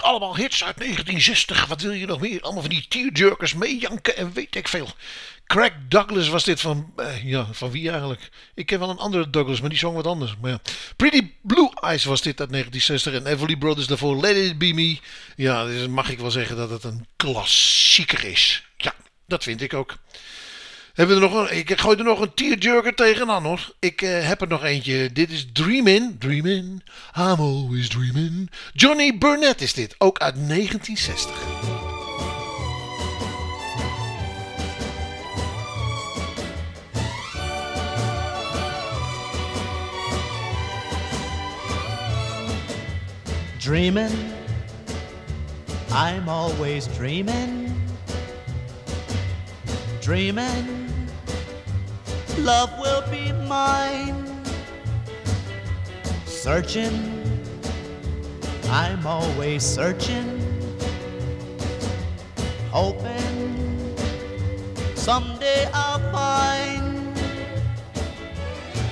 Allemaal 0.10 0.36
hits 0.36 0.64
uit 0.64 0.78
1960. 0.78 1.66
Wat 1.66 1.82
wil 1.82 1.92
je 1.92 2.06
nog 2.06 2.20
meer? 2.20 2.42
Allemaal 2.42 2.62
van 2.62 2.70
die 2.70 2.88
tearjerkers 2.88 3.54
meejanken 3.54 4.18
en 4.18 4.34
weet 4.34 4.56
ik 4.56 4.68
veel. 4.68 4.88
Craig 5.46 5.74
Douglas 5.88 6.28
was 6.28 6.44
dit 6.44 6.62
van, 6.62 6.94
eh, 6.96 7.24
ja, 7.24 7.48
van 7.52 7.72
wie 7.72 7.90
eigenlijk? 7.90 8.30
Ik 8.54 8.66
ken 8.66 8.80
wel 8.80 8.90
een 8.90 8.98
andere 8.98 9.30
Douglas, 9.30 9.62
maar 9.62 9.70
die 9.70 9.80
zong 9.80 9.96
wat 9.96 10.08
anders. 10.08 10.36
Maar 10.42 10.52
ja. 10.52 10.60
Pretty 10.96 11.32
Blue 11.42 11.70
Eyes 11.82 12.04
was 12.04 12.22
dit 12.22 12.40
uit 12.40 12.50
1960. 12.50 13.14
En 13.14 13.34
Everly 13.34 13.56
Brothers 13.56 13.88
daarvoor 13.88 14.20
Let 14.20 14.36
It 14.36 14.58
Be 14.58 14.74
Me. 14.74 15.00
Ja, 15.36 15.66
dus 15.66 15.88
mag 15.88 16.10
ik 16.10 16.20
wel 16.20 16.32
zeggen 16.32 16.56
dat 16.56 16.70
het 16.70 16.84
een 16.84 17.08
klassieker 17.16 18.24
is. 18.24 18.64
Ja, 18.78 18.94
dat 19.26 19.44
vind 19.44 19.62
ik 19.62 19.74
ook. 19.74 19.98
Hebben 21.00 21.20
we 21.20 21.26
er 21.26 21.32
nog 21.32 21.50
een, 21.50 21.58
ik 21.58 21.80
gooi 21.80 21.98
er 21.98 22.04
nog 22.04 22.20
een 22.20 22.34
tearjerker 22.34 22.96
tegenaan 22.96 23.44
hoor. 23.44 23.74
Ik 23.80 24.02
eh, 24.02 24.28
heb 24.28 24.42
er 24.42 24.48
nog 24.48 24.64
eentje. 24.64 25.12
Dit 25.12 25.32
is 25.32 25.48
Dreamin'. 25.54 26.18
Dreamin'. 26.18 26.84
I'm 27.18 27.40
always 27.40 27.88
dreamin'. 27.88 28.50
Johnny 28.74 29.18
Burnett 29.18 29.62
is 29.62 29.74
dit. 29.74 29.96
Ook 29.98 30.20
uit 30.20 30.36
1960. 30.48 31.32
Dreaming, 43.58 44.12
I'm 45.92 46.30
always 46.30 46.88
dreaming. 46.98 47.68
Dreaming, 50.00 50.79
love 52.40 52.72
will 52.80 53.04
be 53.12 53.32
mine. 53.48 54.26
Searching, 56.26 56.96
I'm 58.70 59.06
always 59.06 59.64
searching. 59.64 60.28
Hoping 62.72 63.96
someday 64.96 65.70
I'll 65.74 66.00
find 66.12 67.18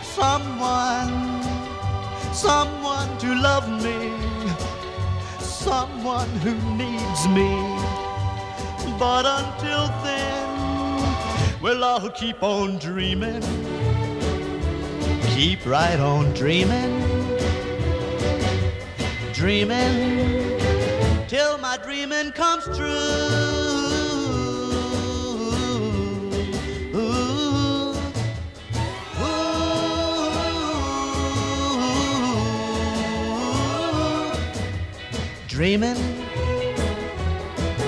someone, 0.04 1.44
someone 2.34 3.18
to 3.20 3.36
love 3.36 3.68
me 3.84 4.18
someone 5.68 6.30
who 6.46 6.54
needs 6.78 7.28
me. 7.28 7.52
But 8.98 9.26
until 9.26 9.88
then, 10.02 10.47
well, 11.68 11.84
I'll 11.84 12.10
keep 12.12 12.42
on 12.42 12.78
dreaming. 12.78 13.42
Keep 15.36 15.66
right 15.66 16.00
on 16.00 16.32
dreaming. 16.34 16.94
Dreaming 19.34 20.58
till 21.28 21.58
my 21.58 21.78
dreaming 21.84 22.32
comes 22.32 22.64
true. 22.68 22.88
Dreaming, 35.50 35.98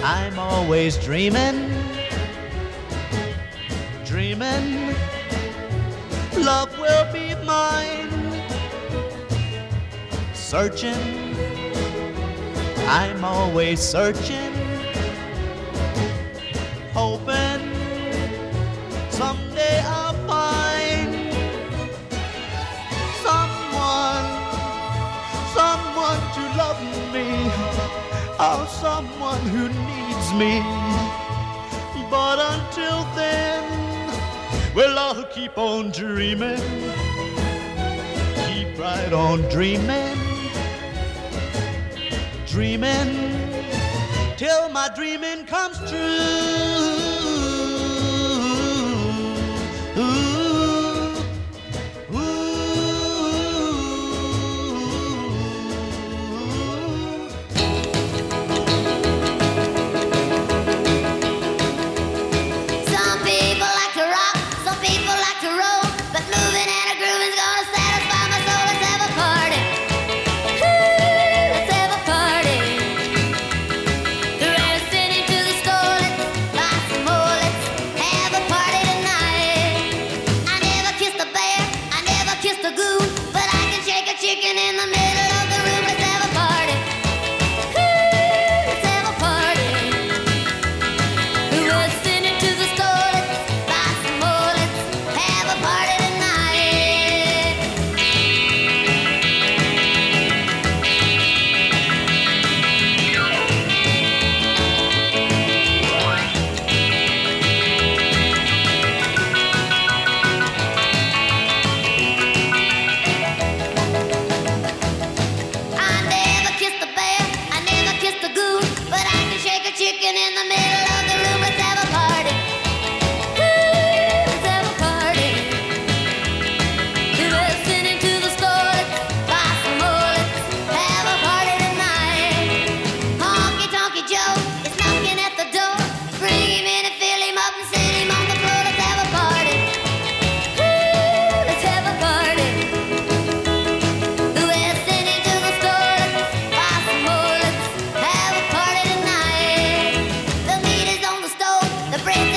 I'm 0.03 0.37
always 0.37 0.97
dreaming. 0.97 1.68
Dreaming, 4.39 4.95
love 6.45 6.71
will 6.79 7.11
be 7.11 7.35
mine. 7.43 8.09
Searching, 10.33 11.35
I'm 12.87 13.25
always 13.25 13.81
searching. 13.81 14.53
Hoping 16.93 17.67
someday 19.09 19.81
I'll 19.83 20.13
find 20.25 21.11
someone, 23.25 24.27
someone 25.53 26.21
to 26.35 26.43
love 26.57 26.81
me. 27.11 27.27
Oh, 28.39 28.65
someone 28.81 29.41
who 29.51 29.67
needs 29.67 30.33
me. 30.33 30.63
But 32.09 32.39
until 32.39 33.03
then, 33.15 33.48
well, 34.75 34.97
I'll 34.97 35.23
keep 35.25 35.57
on 35.57 35.91
dreaming. 35.91 36.59
Keep 38.47 38.77
right 38.77 39.11
on 39.13 39.41
dreaming. 39.49 40.17
Dreaming 42.47 43.39
till 44.37 44.69
my 44.69 44.89
dreaming 44.95 45.45
comes 45.45 45.77
true. 45.89 47.18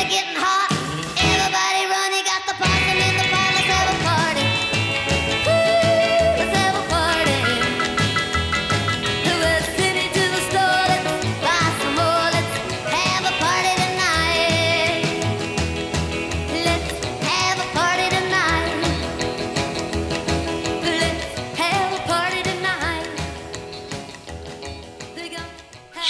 getting 0.09 0.42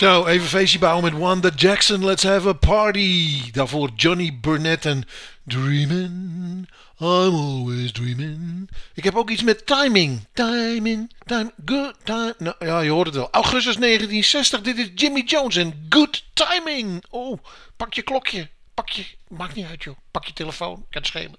Zo, 0.03 0.27
even 0.27 0.49
feestje 0.49 0.79
bouwen 0.79 1.05
met 1.05 1.21
Wanda 1.21 1.51
Jackson. 1.57 2.05
Let's 2.05 2.23
have 2.23 2.49
a 2.49 2.53
party. 2.53 3.51
Daarvoor 3.53 3.91
Johnny 3.97 4.39
Burnett 4.41 4.85
en 4.85 5.05
Dreamin'. 5.45 6.69
I'm 6.99 7.35
always 7.35 7.93
dreaming. 7.93 8.71
Ik 8.95 9.05
heb 9.05 9.15
ook 9.15 9.31
iets 9.31 9.43
met 9.43 9.67
timing. 9.67 10.27
Timing, 10.33 11.13
time, 11.27 11.53
good 11.65 11.95
time. 12.05 12.35
Nou, 12.39 12.57
ja, 12.59 12.81
je 12.81 12.91
hoort 12.91 13.07
het 13.07 13.17
wel. 13.17 13.29
Augustus 13.31 13.77
1960. 13.77 14.61
Dit 14.61 14.79
is 14.79 14.89
Jimmy 14.95 15.23
Jones 15.27 15.57
en 15.57 15.87
Good 15.89 16.25
Timing. 16.33 17.05
Oh, 17.11 17.39
pak 17.77 17.95
je 17.95 18.03
klokje. 18.03 18.49
Pak 18.75 18.89
je, 18.89 19.05
maakt 19.29 19.55
niet 19.55 19.67
uit 19.67 19.83
joh. 19.83 19.97
Pak 20.11 20.25
je 20.25 20.33
telefoon, 20.33 20.87
kan 20.91 21.05
schelen. 21.05 21.37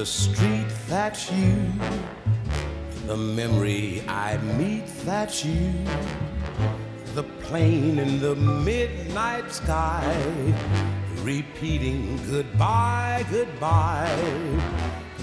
The 0.00 0.06
street, 0.06 0.66
that's 0.88 1.30
you. 1.30 1.70
The 3.06 3.18
memory 3.18 4.02
I 4.08 4.38
meet, 4.58 4.86
that's 5.04 5.44
you. 5.44 5.74
The 7.14 7.24
plane 7.44 7.98
in 7.98 8.18
the 8.18 8.34
midnight 8.34 9.52
sky, 9.52 10.10
repeating 11.16 12.18
goodbye, 12.30 13.26
goodbye. 13.30 14.08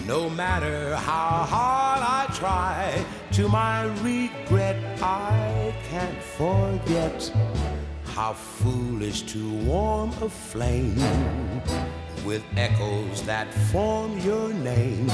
No 0.06 0.30
matter 0.30 0.96
how 0.96 1.32
hard 1.56 2.02
I 2.20 2.32
try, 2.36 3.04
to 3.32 3.50
my 3.50 3.86
regret, 4.04 4.78
I 5.02 5.74
can't 5.90 6.22
forget 6.38 7.32
how 8.14 8.34
foolish 8.34 9.24
to 9.34 9.42
warm 9.72 10.12
a 10.22 10.30
flame 10.30 11.02
with 12.28 12.44
echoes 12.58 13.24
that 13.24 13.48
form 13.72 14.20
your 14.20 14.50
name. 14.54 15.10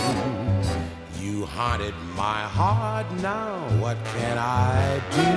You 1.20 1.46
haunted 1.46 1.94
my 2.16 2.42
heart, 2.58 3.06
now 3.22 3.56
what 3.80 3.98
can 4.16 4.40
I 4.40 5.00
do? 5.20 5.30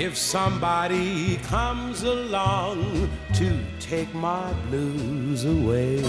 If 0.00 0.16
somebody 0.16 1.38
comes 1.38 2.04
along 2.04 3.10
to 3.34 3.58
take 3.80 4.14
my 4.14 4.52
blues 4.70 5.44
away, 5.44 6.04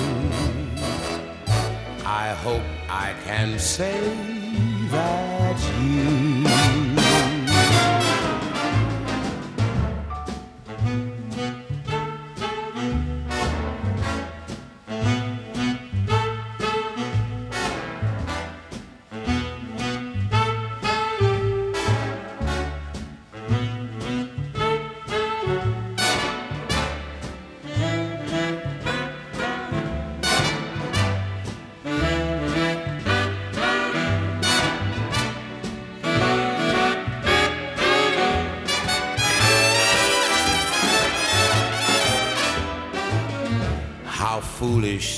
I 2.06 2.36
hope 2.45 2.68
I 2.88 3.16
can 3.26 3.58
say 3.58 4.00
that's 4.91 5.66
you. 5.82 6.89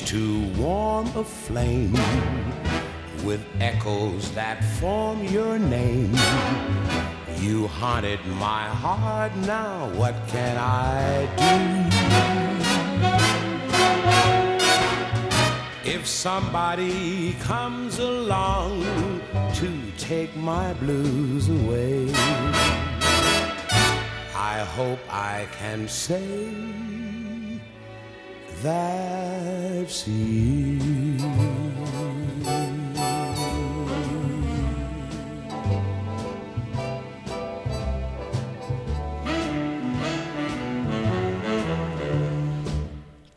To 0.05 0.45
warm 0.57 1.07
a 1.15 1.23
flame 1.23 1.93
with 3.23 3.45
echoes 3.59 4.31
that 4.31 4.63
form 4.79 5.23
your 5.23 5.59
name. 5.59 6.13
You 7.37 7.67
haunted 7.67 8.19
my 8.25 8.67
heart, 8.67 9.35
now 9.37 9.89
what 9.95 10.15
can 10.27 10.57
I 10.57 11.25
do? 11.37 11.91
If 15.89 16.07
somebody 16.07 17.33
comes 17.41 17.99
along 17.99 18.83
to 19.55 19.71
take 19.97 20.35
my 20.35 20.73
blues 20.73 21.49
away, 21.49 22.11
I 24.35 24.59
hope 24.75 24.99
I 25.09 25.47
can 25.51 25.87
say 25.87 27.00
that's 28.61 30.05
you. 30.07 30.91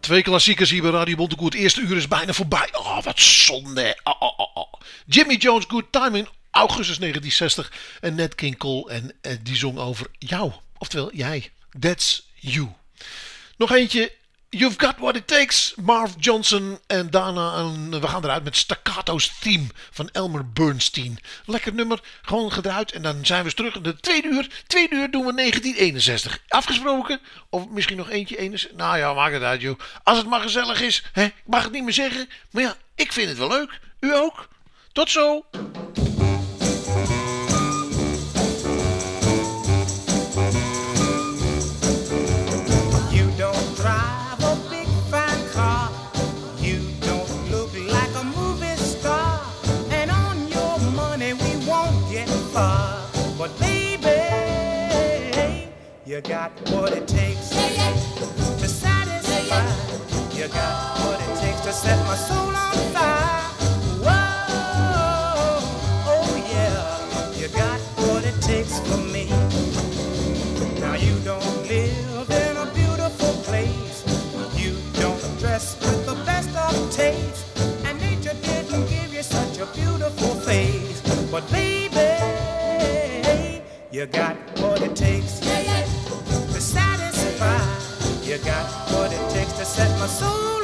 Twee 0.00 0.22
klassiekers 0.22 0.70
hier 0.70 0.82
bij 0.82 0.90
Radio 0.90 1.16
Bontekoe. 1.16 1.44
Het 1.46 1.54
eerste 1.54 1.80
uur 1.80 1.96
is 1.96 2.08
bijna 2.08 2.32
voorbij. 2.32 2.68
Oh, 2.72 3.02
wat 3.02 3.20
zonde. 3.20 4.00
Oh, 4.02 4.22
oh, 4.22 4.38
oh. 4.54 4.72
Jimmy 5.06 5.34
Jones, 5.34 5.64
Good 5.68 5.92
Time 5.92 6.18
in 6.18 6.28
augustus 6.50 6.98
1960. 6.98 7.72
En 8.00 8.14
Nat 8.14 8.34
King 8.34 8.56
Cole. 8.56 8.90
En 8.90 9.12
eh, 9.20 9.36
die 9.42 9.56
zong 9.56 9.78
over 9.78 10.06
jou. 10.18 10.52
Oftewel, 10.78 11.10
jij. 11.12 11.50
That's 11.80 12.28
you. 12.34 12.68
Nog 13.56 13.72
eentje. 13.72 14.12
You've 14.56 14.78
Got 14.78 14.98
What 14.98 15.16
It 15.16 15.26
Takes. 15.26 15.74
Marv 15.82 16.12
Johnson. 16.18 16.78
En 16.86 17.10
daarna, 17.10 17.54
een, 17.54 18.00
we 18.00 18.08
gaan 18.08 18.24
eruit 18.24 18.44
met 18.44 18.56
Staccato's 18.56 19.38
Theme 19.40 19.66
van 19.90 20.08
Elmer 20.12 20.50
Bernstein. 20.52 21.18
Lekker 21.46 21.74
nummer. 21.74 22.00
Gewoon 22.22 22.52
gedraaid. 22.52 22.92
En 22.92 23.02
dan 23.02 23.26
zijn 23.26 23.38
we 23.38 23.44
eens 23.44 23.54
terug 23.54 23.80
de 23.80 24.00
tweede 24.00 24.28
uur. 24.28 24.48
Tweede 24.66 24.94
uur 24.94 25.10
doen 25.10 25.26
we 25.26 25.34
1961. 25.34 26.38
Afgesproken? 26.48 27.20
Of 27.50 27.68
misschien 27.68 27.96
nog 27.96 28.10
eentje 28.10 28.36
61? 28.36 28.78
Nou 28.78 28.98
ja, 28.98 29.14
maakt 29.14 29.34
het 29.34 29.42
uit 29.42 29.60
joh. 29.60 29.78
Als 30.02 30.18
het 30.18 30.26
maar 30.26 30.40
gezellig 30.40 30.80
is. 30.80 31.04
Hè? 31.12 31.24
Ik 31.24 31.34
mag 31.46 31.62
het 31.62 31.72
niet 31.72 31.84
meer 31.84 31.92
zeggen. 31.92 32.28
Maar 32.50 32.62
ja, 32.62 32.76
ik 32.94 33.12
vind 33.12 33.28
het 33.28 33.38
wel 33.38 33.48
leuk. 33.48 33.80
U 34.00 34.14
ook? 34.14 34.48
Tot 34.92 35.10
zo. 35.10 35.44
You 56.14 56.20
got 56.20 56.52
what 56.70 56.92
it 56.92 57.08
takes 57.08 57.48
to 57.48 58.68
satisfy. 58.68 59.66
You 60.30 60.46
got 60.46 60.96
what 61.00 61.20
it 61.20 61.40
takes 61.40 61.60
to 61.62 61.72
set 61.72 61.98
my 62.06 62.14
soul 62.14 62.54
on 62.54 62.74
fire. 62.94 63.42
Whoa, 64.06 65.58
oh 66.14 66.36
yeah, 66.54 67.32
you 67.36 67.48
got 67.48 67.80
what 68.06 68.24
it 68.24 68.40
takes 68.40 68.78
for 68.86 68.98
me. 68.98 69.28
Now 70.78 70.94
you 70.94 71.18
don't 71.24 71.66
live 71.66 72.30
in 72.30 72.56
a 72.58 72.66
beautiful 72.72 73.32
place. 73.42 74.04
You 74.54 74.76
don't 75.00 75.38
dress 75.40 75.76
with 75.80 76.06
the 76.06 76.14
best 76.24 76.54
of 76.56 76.92
taste. 76.92 77.44
And 77.86 77.98
nature 77.98 78.36
didn't 78.40 78.86
give 78.86 79.12
you 79.12 79.24
such 79.24 79.58
a 79.58 79.66
beautiful 79.74 80.36
face. 80.36 81.02
But 81.32 81.50
baby, 81.50 82.06
you 83.90 84.06
got 84.06 84.36
what 84.60 84.80
it 84.80 84.94
takes 84.94 85.23
sou 90.08 90.63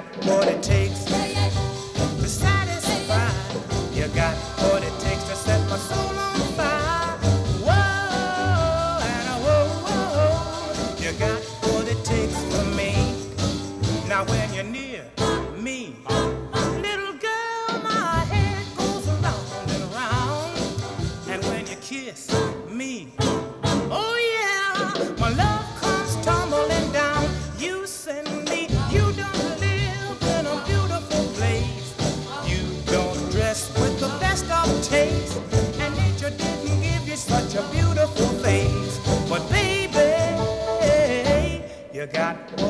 got 0.00 0.24
what 0.24 0.48
it 0.48 0.62
takes 0.62 0.89
got. 42.32 42.69